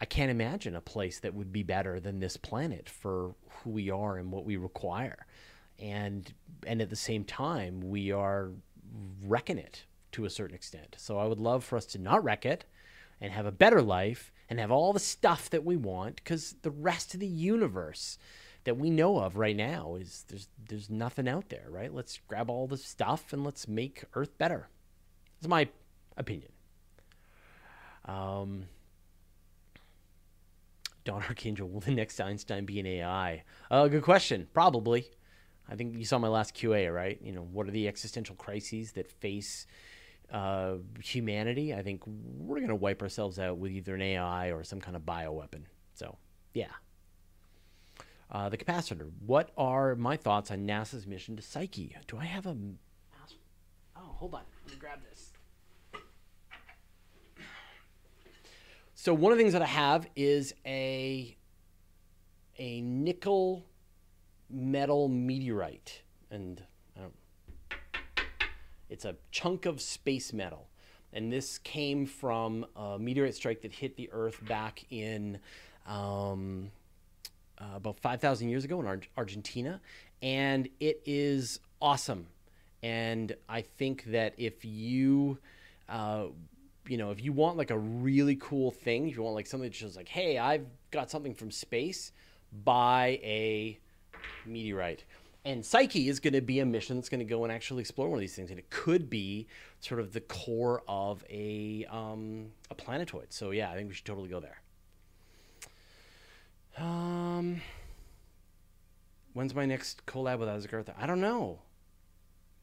[0.00, 3.90] I can't imagine a place that would be better than this planet for who we
[3.90, 5.26] are and what we require.
[5.78, 6.32] And
[6.66, 8.50] and at the same time, we are
[9.24, 10.96] wrecking it to a certain extent.
[10.98, 12.64] So I would love for us to not wreck it
[13.20, 16.70] and have a better life and have all the stuff that we want because the
[16.70, 18.18] rest of the universe
[18.64, 21.92] that we know of right now is there's there's nothing out there, right?
[21.92, 24.68] Let's grab all the stuff and let's make Earth better.
[25.40, 25.68] That's my
[26.16, 26.52] opinion.
[28.04, 28.64] Um,
[31.04, 33.42] Don Archangel, will the next Einstein be an AI?
[33.70, 34.48] Uh, good question.
[34.52, 35.06] Probably.
[35.68, 37.18] I think you saw my last QA, right?
[37.22, 39.66] You know, what are the existential crises that face
[40.30, 41.74] uh, humanity?
[41.74, 44.96] I think we're going to wipe ourselves out with either an AI or some kind
[44.96, 45.62] of bioweapon.
[45.94, 46.18] So,
[46.52, 46.66] yeah.
[48.30, 49.10] Uh, the capacitor.
[49.26, 51.96] What are my thoughts on NASA's mission to Psyche?
[52.06, 52.56] Do I have a?
[53.96, 54.42] Oh, hold on.
[54.64, 55.32] Let me grab this.
[58.94, 61.36] So one of the things that I have is a
[62.56, 63.66] a nickel
[64.52, 66.62] metal meteorite, and
[68.92, 70.68] it's a chunk of space metal.
[71.14, 75.38] And this came from a meteorite strike that hit the Earth back in
[75.86, 76.70] um,
[77.58, 79.80] uh, about 5,000 years ago in Ar- Argentina.
[80.20, 82.26] And it is awesome.
[82.82, 85.38] And I think that if you,
[85.88, 86.26] uh,
[86.86, 89.70] you know, if you want like a really cool thing, if you want like something
[89.70, 92.12] that shows like, hey, I've got something from space,
[92.52, 93.78] buy a
[94.46, 95.04] meteorite.
[95.44, 98.08] And Psyche is going to be a mission that's going to go and actually explore
[98.08, 99.48] one of these things, and it could be
[99.80, 103.32] sort of the core of a um, a planetoid.
[103.32, 104.60] So yeah, I think we should totally go there.
[106.78, 107.60] Um,
[109.32, 110.94] when's my next collab with Isaac Arthur?
[110.96, 111.60] I don't know.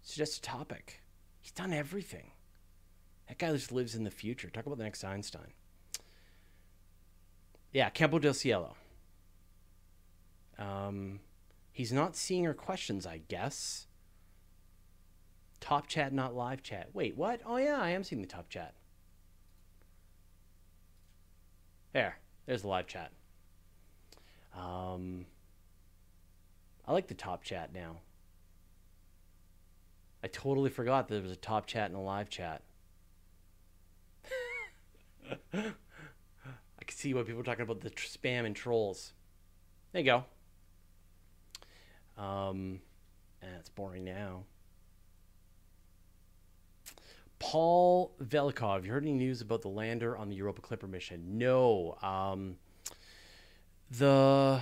[0.02, 1.02] Suggest a topic.
[1.42, 2.32] He's done everything.
[3.28, 4.50] That guy just lives in the future.
[4.50, 5.54] Talk about the next Einstein.
[7.72, 8.76] Yeah, Campo del Cielo.
[10.58, 11.20] Um,
[11.80, 13.88] he's not seeing her questions, I guess.
[15.62, 16.90] Top chat, not live chat.
[16.92, 17.40] Wait, what?
[17.46, 18.74] Oh, yeah, I am seeing the top chat.
[21.94, 23.14] There, there's the live chat.
[24.54, 25.26] Um,
[26.86, 28.02] I like the top chat now.
[30.22, 32.62] I totally forgot there was a top chat and a live chat.
[35.54, 35.72] I
[36.86, 39.14] can see why people are talking about the tr- spam and trolls.
[39.94, 40.26] There you go.
[42.20, 42.82] Um,
[43.42, 44.44] that's boring now.
[47.40, 51.38] Paul Velikov, have you heard any news about the lander on the Europa Clipper mission?
[51.38, 51.98] No.
[52.04, 52.58] Um,
[53.90, 54.60] the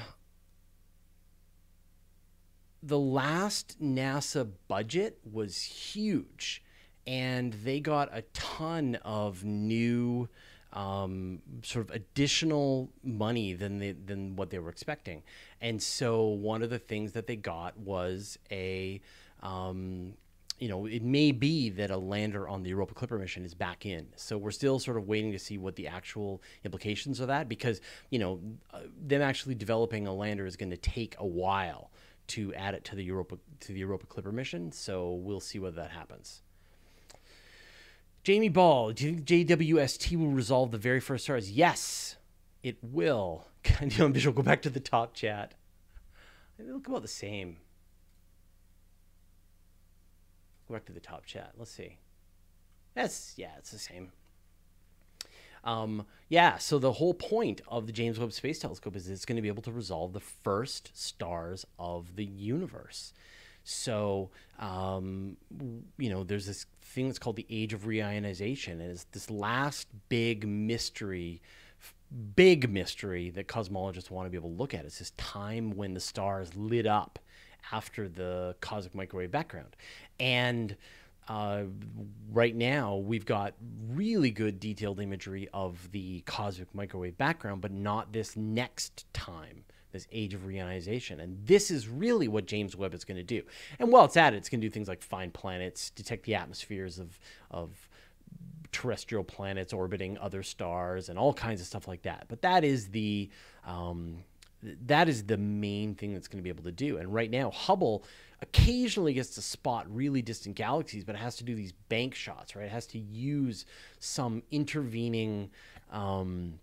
[2.84, 6.64] the last NASA budget was huge,
[7.08, 10.30] and they got a ton of new
[10.74, 15.24] um, sort of additional money than they, than what they were expecting.
[15.62, 19.02] And so one of the things that they got was a
[19.42, 20.14] um,
[20.60, 23.86] you know, it may be that a lander on the Europa Clipper mission is back
[23.86, 24.08] in.
[24.16, 27.80] So we're still sort of waiting to see what the actual implications of that, because
[28.10, 28.40] you know,
[28.74, 31.92] uh, them actually developing a lander is going to take a while
[32.28, 34.72] to add it to the Europa to the Europa Clipper mission.
[34.72, 36.42] So we'll see whether that happens.
[38.24, 41.52] Jamie Ball, do you think JWST will resolve the very first stars?
[41.52, 42.18] Yes,
[42.62, 43.46] it will.
[43.78, 44.34] Can you visual?
[44.34, 45.54] Go back to the top chat.
[46.58, 47.58] They look about the same.
[50.68, 51.52] Go back to the top chat.
[51.58, 51.98] Let's see.
[52.96, 54.12] That's yeah, it's the same.
[55.64, 59.36] Um, yeah, so the whole point of the James Webb Space Telescope is it's going
[59.36, 63.14] to be able to resolve the first stars of the universe.
[63.66, 65.36] So, um,
[65.98, 69.90] you know, there's this thing that's called the age of reionization, and it's this last
[70.08, 71.42] big mystery,
[72.36, 74.86] big mystery that cosmologists want to be able to look at.
[74.86, 77.20] It's this time when the stars lit up
[77.72, 79.76] after the cosmic microwave background.
[80.20, 80.76] And
[81.28, 81.64] uh,
[82.32, 83.54] right now, we've got
[83.90, 90.08] really good detailed imagery of the cosmic microwave background, but not this next time, this
[90.14, 91.20] age of reionization.
[91.22, 93.44] And this is really what James Webb is going to do.
[93.80, 96.36] And while it's at it, it's going to do things like find planets, detect the
[96.36, 97.20] atmospheres of,
[97.52, 97.87] of
[98.72, 102.26] terrestrial planets orbiting other stars, and all kinds of stuff like that.
[102.28, 103.30] But that is the
[103.66, 104.24] um,
[104.86, 106.98] that is the main thing that's going to be able to do.
[106.98, 108.04] And right now, Hubble
[108.42, 112.56] occasionally gets to spot really distant galaxies, but it has to do these bank shots,
[112.56, 112.66] right?
[112.66, 113.66] It has to use
[114.00, 115.50] some intervening
[115.92, 116.60] um,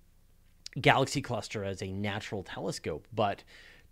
[0.81, 3.07] galaxy cluster as a natural telescope.
[3.13, 3.43] But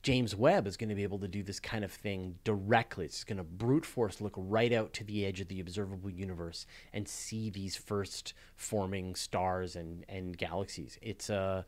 [0.03, 3.05] James Webb is going to be able to do this kind of thing directly.
[3.05, 6.67] It's going to brute force look right out to the edge of the observable universe
[6.93, 10.99] and see these first forming stars and, and galaxies.
[11.01, 11.63] It's a uh,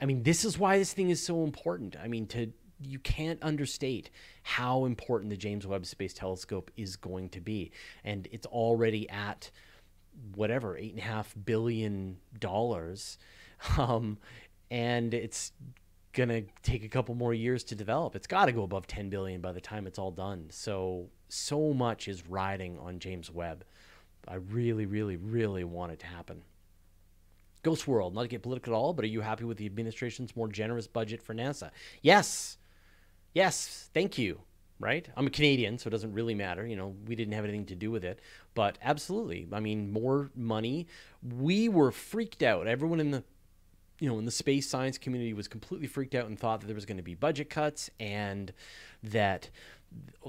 [0.00, 1.96] I mean, this is why this thing is so important.
[2.02, 2.52] I mean, to
[2.82, 4.10] you can't understate
[4.42, 7.72] how important the James Webb Space Telescope is going to be,
[8.04, 9.50] and it's already at
[10.34, 13.16] whatever eight and a half billion dollars,
[13.78, 14.18] um,
[14.70, 15.52] and it's
[16.16, 18.16] gonna take a couple more years to develop.
[18.16, 20.46] It's got to go above ten billion by the time it's all done.
[20.50, 23.64] So so much is riding on James Webb.
[24.26, 26.42] I really, really, really want it to happen.
[27.62, 30.34] Ghost World, not to get political at all, but are you happy with the administration's
[30.34, 31.70] more generous budget for NASA?
[32.02, 32.58] Yes.
[33.34, 33.90] Yes.
[33.92, 34.40] Thank you.
[34.78, 35.08] Right?
[35.16, 36.66] I'm a Canadian, so it doesn't really matter.
[36.66, 38.20] You know, we didn't have anything to do with it.
[38.54, 39.48] But absolutely.
[39.52, 40.86] I mean, more money.
[41.22, 42.66] We were freaked out.
[42.66, 43.24] Everyone in the
[43.98, 46.74] you know, in the space science community was completely freaked out and thought that there
[46.74, 48.52] was going to be budget cuts and
[49.02, 49.50] that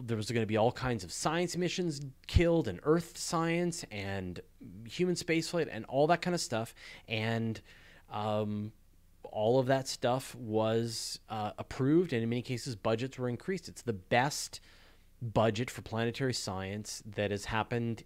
[0.01, 4.39] there was going to be all kinds of science missions killed and earth science and
[4.85, 6.73] human spaceflight and all that kind of stuff
[7.07, 7.61] and
[8.11, 8.71] um,
[9.23, 13.67] all of that stuff was uh, approved and in many cases budgets were increased.
[13.67, 14.61] It's the best
[15.21, 18.03] budget for planetary science that has happened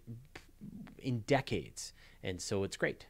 [0.98, 1.92] in decades
[2.22, 3.06] and so it's great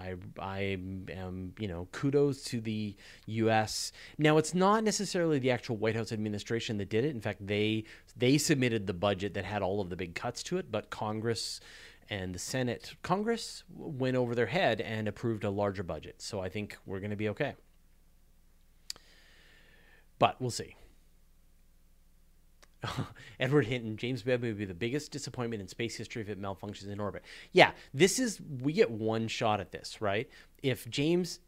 [0.00, 0.78] I, I
[1.10, 2.96] am, you know, kudos to the
[3.26, 3.92] U.S.
[4.18, 7.10] Now, it's not necessarily the actual White House administration that did it.
[7.10, 7.84] In fact, they
[8.16, 11.60] they submitted the budget that had all of the big cuts to it, but Congress
[12.08, 16.20] and the Senate, Congress went over their head and approved a larger budget.
[16.20, 17.54] So I think we're going to be okay.
[20.18, 20.74] But we'll see.
[23.40, 26.88] Edward Hinton, James Webb would be the biggest disappointment in space history if it malfunctions
[26.88, 27.24] in orbit.
[27.52, 30.28] Yeah, this is we get one shot at this, right?
[30.62, 31.40] If James,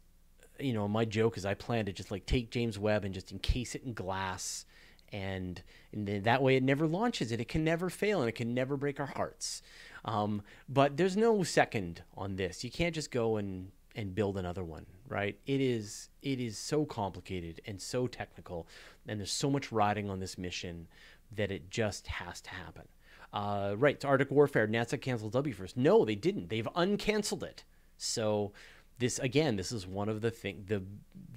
[0.59, 3.31] you know, my joke is I plan to just like take James Webb and just
[3.31, 4.65] encase it in glass,
[5.11, 5.61] and
[5.91, 8.53] and then that way it never launches and it can never fail and it can
[8.53, 9.61] never break our hearts.
[10.05, 12.63] Um, but there's no second on this.
[12.63, 15.37] You can't just go and and build another one, right?
[15.45, 18.67] It is it is so complicated and so technical,
[19.07, 20.87] and there's so much riding on this mission
[21.35, 22.87] that it just has to happen.
[23.31, 25.75] Uh, right, to Arctic Warfare, NASA canceled WFIRST.
[25.75, 26.49] No, they didn't.
[26.49, 27.63] They've uncanceled it.
[27.97, 28.53] So
[28.99, 30.83] this again, this is one of the thing the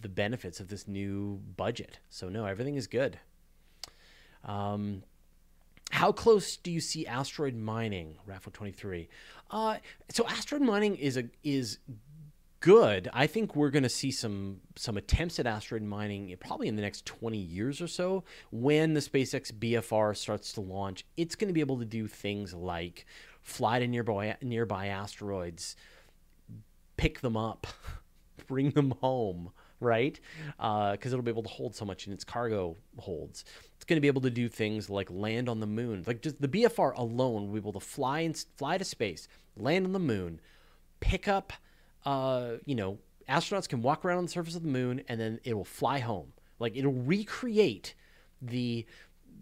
[0.03, 1.99] the benefits of this new budget.
[2.11, 3.19] So no, everything is good.
[4.45, 5.03] Um,
[5.91, 9.09] how close do you see asteroid mining, Raffle twenty three?
[9.51, 9.79] Uh,
[10.11, 11.79] so asteroid mining is a is
[12.67, 13.09] good.
[13.13, 16.83] I think we're going to see some some attempts at asteroid mining probably in the
[16.83, 21.07] next 20 years or so when the SpaceX BFR starts to launch.
[21.17, 23.07] It's going to be able to do things like
[23.41, 25.77] fly to nearby nearby asteroids,
[26.97, 27.69] pick them up,
[28.49, 30.19] bring them home, right?
[30.57, 33.45] Because uh, it'll be able to hold so much in its cargo holds.
[33.77, 36.03] It's going to be able to do things like land on the moon.
[36.05, 39.87] Like just the BFR alone will be able to fly and fly to space, land
[39.87, 40.41] on the moon,
[40.99, 41.53] pick up
[42.07, 42.99] uh, you know,
[43.29, 45.99] astronauts can walk around on the surface of the moon and then it will fly
[45.99, 46.33] home.
[46.59, 47.95] Like it'll recreate
[48.41, 48.87] the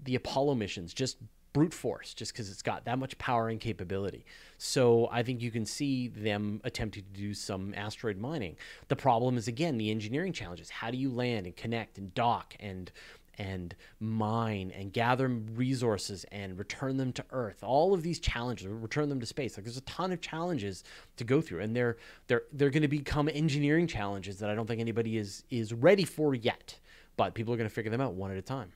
[0.02, 1.18] the Apollo missions just
[1.52, 4.26] brute force just because it's got that much power and capability.
[4.58, 8.56] So I think you can see them attempting to do some asteroid mining.
[8.88, 10.70] The problem is again the engineering challenges.
[10.70, 12.90] How do you land and connect and dock and
[13.38, 17.62] and mine and gather resources and return them to Earth.
[17.62, 19.56] All of these challenges, return them to space.
[19.56, 20.84] Like there's a ton of challenges
[21.16, 24.66] to go through, and they're they're they're going to become engineering challenges that I don't
[24.66, 26.78] think anybody is is ready for yet.
[27.16, 28.72] But people are going to figure them out one at a time.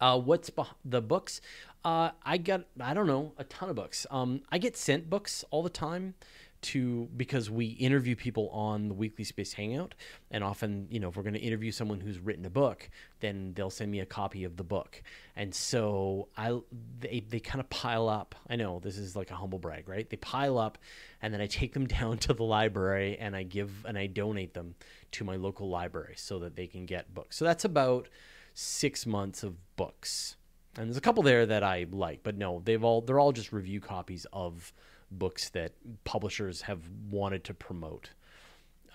[0.00, 1.40] Uh, what's beh- the books?
[1.84, 4.06] Uh, I got I don't know a ton of books.
[4.10, 6.14] Um, I get sent books all the time
[6.62, 9.94] to because we interview people on the weekly space hangout
[10.30, 12.90] and often you know if we're going to interview someone who's written a book
[13.20, 15.02] then they'll send me a copy of the book.
[15.36, 16.58] And so i
[17.00, 18.34] they, they kind of pile up.
[18.48, 20.08] I know this is like a humble brag right?
[20.08, 20.78] They pile up
[21.22, 24.54] and then i take them down to the library and i give and i donate
[24.54, 24.74] them
[25.12, 27.36] to my local library so that they can get books.
[27.36, 28.08] So that's about
[28.54, 30.36] six months of books.
[30.76, 33.52] And there's a couple there that i like but no they've all they're all just
[33.52, 34.72] review copies of
[35.10, 35.72] books that
[36.04, 36.80] publishers have
[37.10, 38.10] wanted to promote.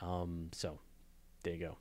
[0.01, 0.79] Um, so
[1.43, 1.77] there you go.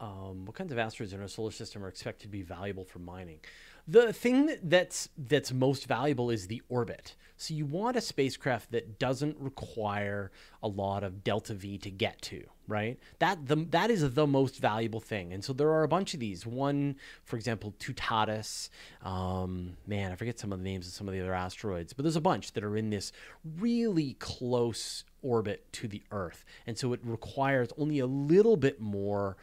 [0.00, 2.98] Um, what kinds of asteroids in our solar system are expected to be valuable for
[2.98, 3.38] mining?
[3.86, 7.16] The thing that's that's most valuable is the orbit.
[7.36, 10.30] So you want a spacecraft that doesn't require
[10.62, 12.98] a lot of delta V to get to, right?
[13.18, 15.32] That the that is the most valuable thing.
[15.32, 16.46] And so there are a bunch of these.
[16.46, 18.70] One, for example, Toutatis.
[19.02, 22.04] Um, man, I forget some of the names of some of the other asteroids, but
[22.04, 23.12] there's a bunch that are in this
[23.58, 29.36] really close orbit to the Earth, and so it requires only a little bit more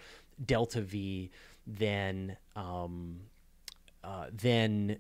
[0.44, 1.30] delta V
[1.68, 3.20] than um,
[4.04, 4.98] uh, then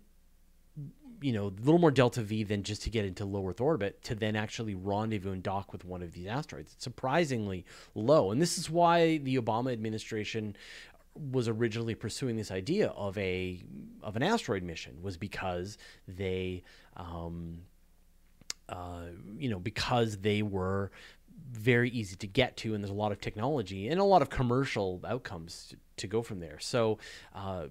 [1.21, 4.01] you know a little more delta v than just to get into low earth orbit
[4.03, 6.73] to then actually rendezvous and dock with one of these asteroids.
[6.73, 8.31] It's surprisingly low.
[8.31, 10.55] And this is why the obama administration
[11.31, 13.63] was originally pursuing this idea of a
[14.01, 15.77] of an asteroid mission was because
[16.07, 16.63] they
[16.95, 17.59] um,
[18.69, 20.91] uh, you know because they were
[21.51, 24.29] very easy to get to and there's a lot of technology and a lot of
[24.29, 26.59] commercial outcomes to, to go from there.
[26.59, 26.97] So
[27.35, 27.65] uh,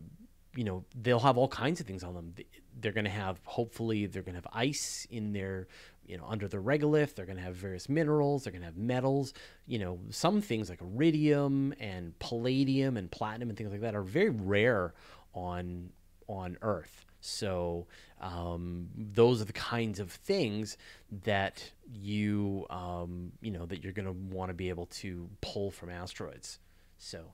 [0.54, 2.34] you know they'll have all kinds of things on them.
[2.80, 5.68] They're going to have hopefully they're going to have ice in their
[6.06, 7.14] you know under the regolith.
[7.14, 8.44] They're going to have various minerals.
[8.44, 9.32] They're going to have metals.
[9.66, 14.02] You know some things like iridium and palladium and platinum and things like that are
[14.02, 14.94] very rare
[15.34, 15.90] on
[16.26, 17.04] on earth.
[17.20, 17.86] So
[18.20, 20.78] um, those are the kinds of things
[21.24, 25.70] that you um, you know that you're going to want to be able to pull
[25.70, 26.58] from asteroids.
[26.98, 27.32] So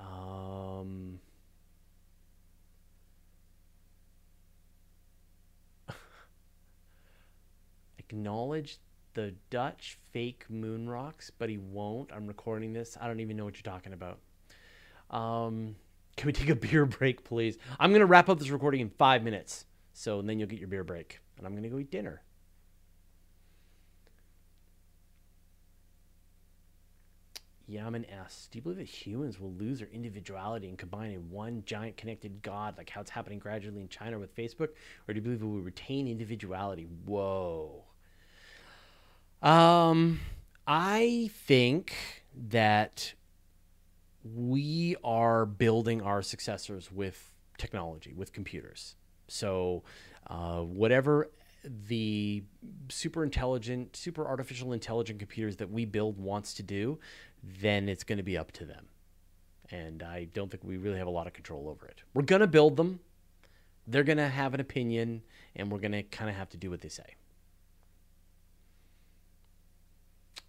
[0.00, 1.20] um,
[8.14, 8.78] acknowledge
[9.14, 12.12] the Dutch fake moon rocks, but he won't.
[12.12, 12.96] I'm recording this.
[13.00, 14.18] I don't even know what you're talking about.
[15.10, 15.74] Um,
[16.16, 17.58] can we take a beer break, please?
[17.80, 19.66] I'm going to wrap up this recording in five minutes.
[19.92, 21.20] So then you'll get your beer break.
[21.38, 22.22] And I'm going to go eat dinner.
[27.66, 31.62] Yaman asks, Do you believe that humans will lose their individuality and combine in one
[31.64, 34.68] giant connected God, like how it's happening gradually in China with Facebook?
[35.08, 36.86] Or do you believe we will retain individuality?
[37.06, 37.84] Whoa.
[39.42, 40.20] Um,
[40.66, 41.94] I think
[42.48, 43.14] that
[44.24, 48.96] we are building our successors with technology, with computers.
[49.28, 49.82] So,
[50.26, 51.30] uh, whatever
[51.64, 52.42] the
[52.88, 56.98] super intelligent, super artificial intelligent computers that we build wants to do,
[57.42, 58.86] then it's going to be up to them.
[59.70, 62.02] And I don't think we really have a lot of control over it.
[62.12, 63.00] We're going to build them.
[63.86, 65.22] They're going to have an opinion,
[65.56, 67.16] and we're going to kind of have to do what they say.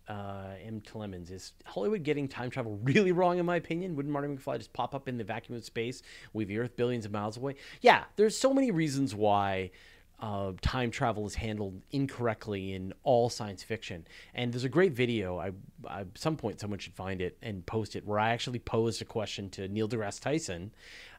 [0.08, 0.82] Uh, M.
[0.82, 3.96] Clemens is Hollywood getting time travel really wrong, in my opinion?
[3.96, 6.02] Wouldn't Marty McFly just pop up in the vacuum of space,
[6.34, 7.56] with the Earth billions of miles away?
[7.82, 9.72] Yeah, there's so many reasons why
[10.20, 14.08] uh, time travel is handled incorrectly in all science fiction.
[14.34, 15.38] And there's a great video.
[15.38, 15.52] I,
[15.86, 19.02] I, at some point, someone should find it and post it, where I actually posed
[19.02, 20.72] a question to Neil deGrasse Tyson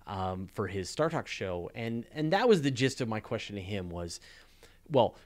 [0.07, 3.57] um, for his Star Talk show, and and that was the gist of my question
[3.57, 4.21] to him was,
[4.89, 5.17] well,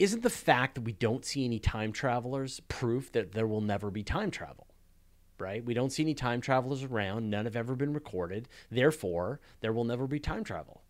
[0.00, 3.90] isn't the fact that we don't see any time travelers proof that there will never
[3.90, 4.66] be time travel?
[5.38, 5.62] Right?
[5.62, 7.28] We don't see any time travelers around.
[7.28, 8.48] None have ever been recorded.
[8.70, 10.82] Therefore, there will never be time travel.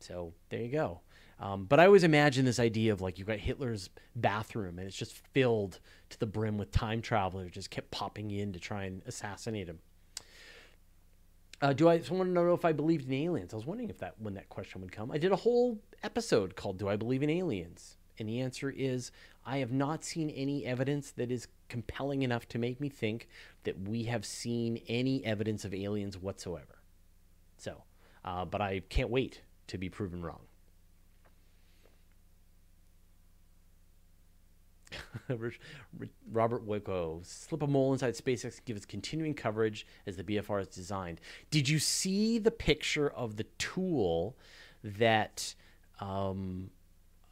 [0.00, 1.02] So there you go.
[1.38, 4.96] Um, but I always imagine this idea of like you've got Hitler's bathroom and it's
[4.96, 5.78] just filled
[6.10, 9.78] to the brim with time travelers, just kept popping in to try and assassinate him.
[11.60, 13.52] Uh, do I someone know if I believed in aliens?
[13.52, 15.12] I was wondering if that when that question would come.
[15.12, 19.10] I did a whole episode called "Do I Believe in Aliens?" And the answer is
[19.44, 23.28] I have not seen any evidence that is compelling enough to make me think
[23.64, 26.78] that we have seen any evidence of aliens whatsoever.
[27.56, 27.82] So,
[28.24, 30.40] uh, but I can't wait to be proven wrong.
[36.30, 41.20] Robert Wico, slip a mole inside SpaceX gives continuing coverage as the BFR is designed.
[41.50, 44.36] Did you see the picture of the tool
[44.84, 45.54] that
[46.00, 46.70] um,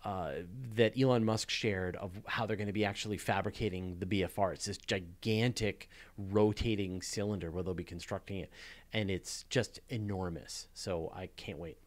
[0.04, 0.32] uh,
[0.74, 4.54] that Elon Musk shared of how they're going to be actually fabricating the BFR.
[4.54, 8.50] It's this gigantic rotating cylinder where they'll be constructing it,
[8.92, 10.68] and it's just enormous.
[10.72, 11.78] So I can't wait.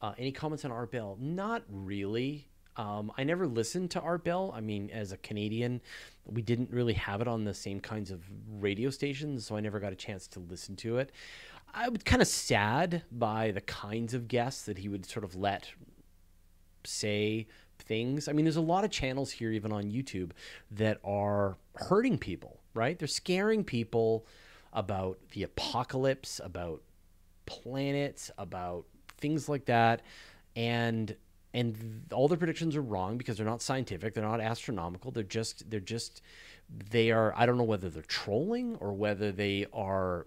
[0.00, 1.16] Uh, any comments on Art Bell?
[1.20, 2.48] Not really.
[2.76, 4.52] Um, I never listened to Art Bell.
[4.54, 5.80] I mean, as a Canadian,
[6.26, 8.22] we didn't really have it on the same kinds of
[8.60, 11.12] radio stations, so I never got a chance to listen to it.
[11.72, 15.34] I was kind of sad by the kinds of guests that he would sort of
[15.34, 15.70] let
[16.86, 17.46] say
[17.78, 18.28] things.
[18.28, 20.30] I mean, there's a lot of channels here, even on YouTube,
[20.70, 22.98] that are hurting people, right?
[22.98, 24.26] They're scaring people
[24.72, 26.82] about the apocalypse, about
[27.46, 28.84] planets, about
[29.18, 30.02] things like that.
[30.54, 31.16] And
[31.54, 35.10] and all their predictions are wrong because they're not scientific, they're not astronomical.
[35.10, 36.20] They're just they're just
[36.90, 40.26] they are I don't know whether they're trolling or whether they are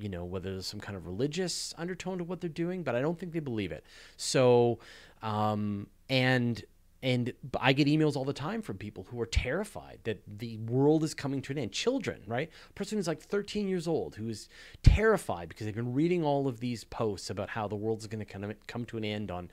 [0.00, 3.00] you know whether there's some kind of religious undertone to what they're doing, but I
[3.00, 3.84] don't think they believe it.
[4.16, 4.78] So
[5.22, 6.62] um, and
[7.02, 11.02] and I get emails all the time from people who are terrified that the world
[11.02, 11.72] is coming to an end.
[11.72, 12.50] Children, right?
[12.68, 14.48] A person who's like 13 years old who is
[14.82, 18.24] terrified because they've been reading all of these posts about how the world is going
[18.24, 19.50] to come to an end on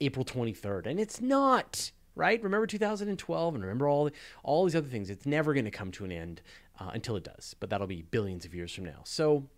[0.00, 1.92] April 23rd, and it's not.
[2.14, 2.42] Right?
[2.42, 4.10] Remember 2012, and remember all
[4.42, 5.08] all these other things.
[5.08, 6.42] It's never going to come to an end
[6.78, 9.00] uh, until it does, but that'll be billions of years from now.
[9.04, 9.48] So,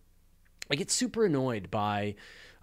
[0.70, 2.14] I get super annoyed by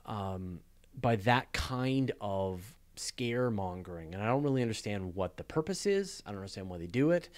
[0.06, 0.62] um,
[0.98, 6.22] by that kind of scaremongering, and I don't really understand what the purpose is.
[6.26, 7.30] I don't understand why they do it,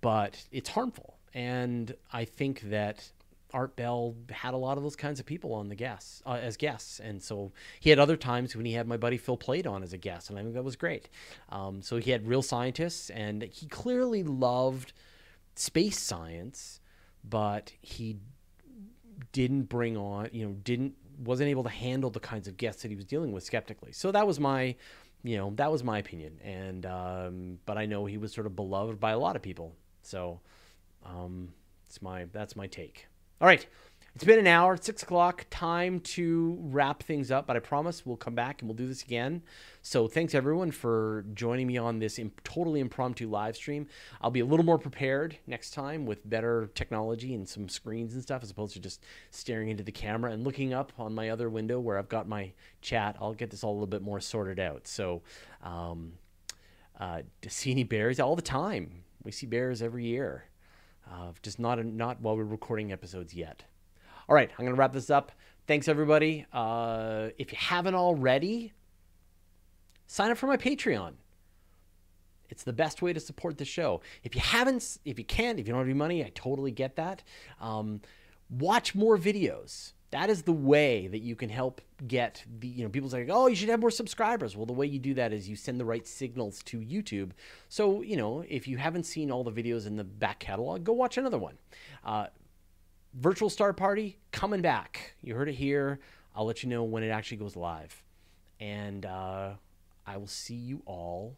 [0.00, 1.18] but it's harmful.
[1.32, 3.10] And I think that
[3.52, 6.56] Art Bell had a lot of those kinds of people on the guests uh, as
[6.56, 9.82] guests, and so he had other times when he had my buddy Phil Plait on
[9.82, 11.08] as a guest, and I think that was great.
[11.50, 14.92] Um, so he had real scientists, and he clearly loved
[15.54, 16.80] space science,
[17.22, 18.18] but he
[19.32, 22.90] didn't bring on, you know, didn't wasn't able to handle the kinds of guests that
[22.90, 23.92] he was dealing with skeptically.
[23.92, 24.76] So that was my
[25.24, 26.38] you know, that was my opinion.
[26.44, 29.74] And um, but I know he was sort of beloved by a lot of people.
[30.02, 30.40] So
[31.04, 31.48] um,
[31.88, 33.06] it's my that's my take.
[33.40, 33.66] All right.
[34.14, 35.44] It's been an hour, six o'clock.
[35.50, 39.02] Time to wrap things up, but I promise we'll come back and we'll do this
[39.02, 39.42] again.
[39.82, 43.88] So thanks everyone for joining me on this imp- totally impromptu live stream.
[44.20, 48.22] I'll be a little more prepared next time with better technology and some screens and
[48.22, 49.02] stuff, as opposed to just
[49.32, 52.52] staring into the camera and looking up on my other window where I've got my
[52.82, 53.16] chat.
[53.20, 54.86] I'll get this all a little bit more sorted out.
[54.86, 55.22] So,
[55.60, 56.12] um,
[57.00, 59.02] uh, to see any bears all the time.
[59.24, 60.44] We see bears every year.
[61.10, 63.64] Uh, just not not while we're recording episodes yet.
[64.28, 65.32] All right, I'm going to wrap this up.
[65.66, 66.46] Thanks, everybody.
[66.52, 68.72] Uh, if you haven't already,
[70.06, 71.14] sign up for my Patreon.
[72.48, 74.00] It's the best way to support the show.
[74.22, 76.96] If you haven't, if you can't, if you don't have any money, I totally get
[76.96, 77.22] that.
[77.60, 78.00] Um,
[78.48, 79.92] watch more videos.
[80.10, 83.48] That is the way that you can help get the, you know, people say, oh,
[83.48, 84.56] you should have more subscribers.
[84.56, 87.32] Well, the way you do that is you send the right signals to YouTube.
[87.68, 90.92] So, you know, if you haven't seen all the videos in the back catalog, go
[90.92, 91.58] watch another one.
[92.04, 92.26] Uh,
[93.14, 95.14] virtual star party coming back.
[95.22, 96.00] You heard it here.
[96.34, 98.02] I'll let you know when it actually goes live.
[98.60, 99.50] And uh,
[100.06, 101.36] I will see you all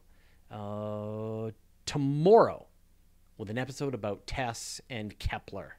[0.51, 1.51] uh,
[1.85, 2.66] tomorrow
[3.39, 5.77] with an episode about Tess and Kepler,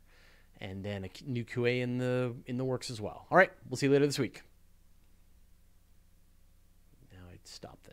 [0.62, 3.26] and then a new QA in the in the works as well.
[3.32, 4.42] All right, we'll see you later this week.
[7.12, 7.87] Now I'd stop.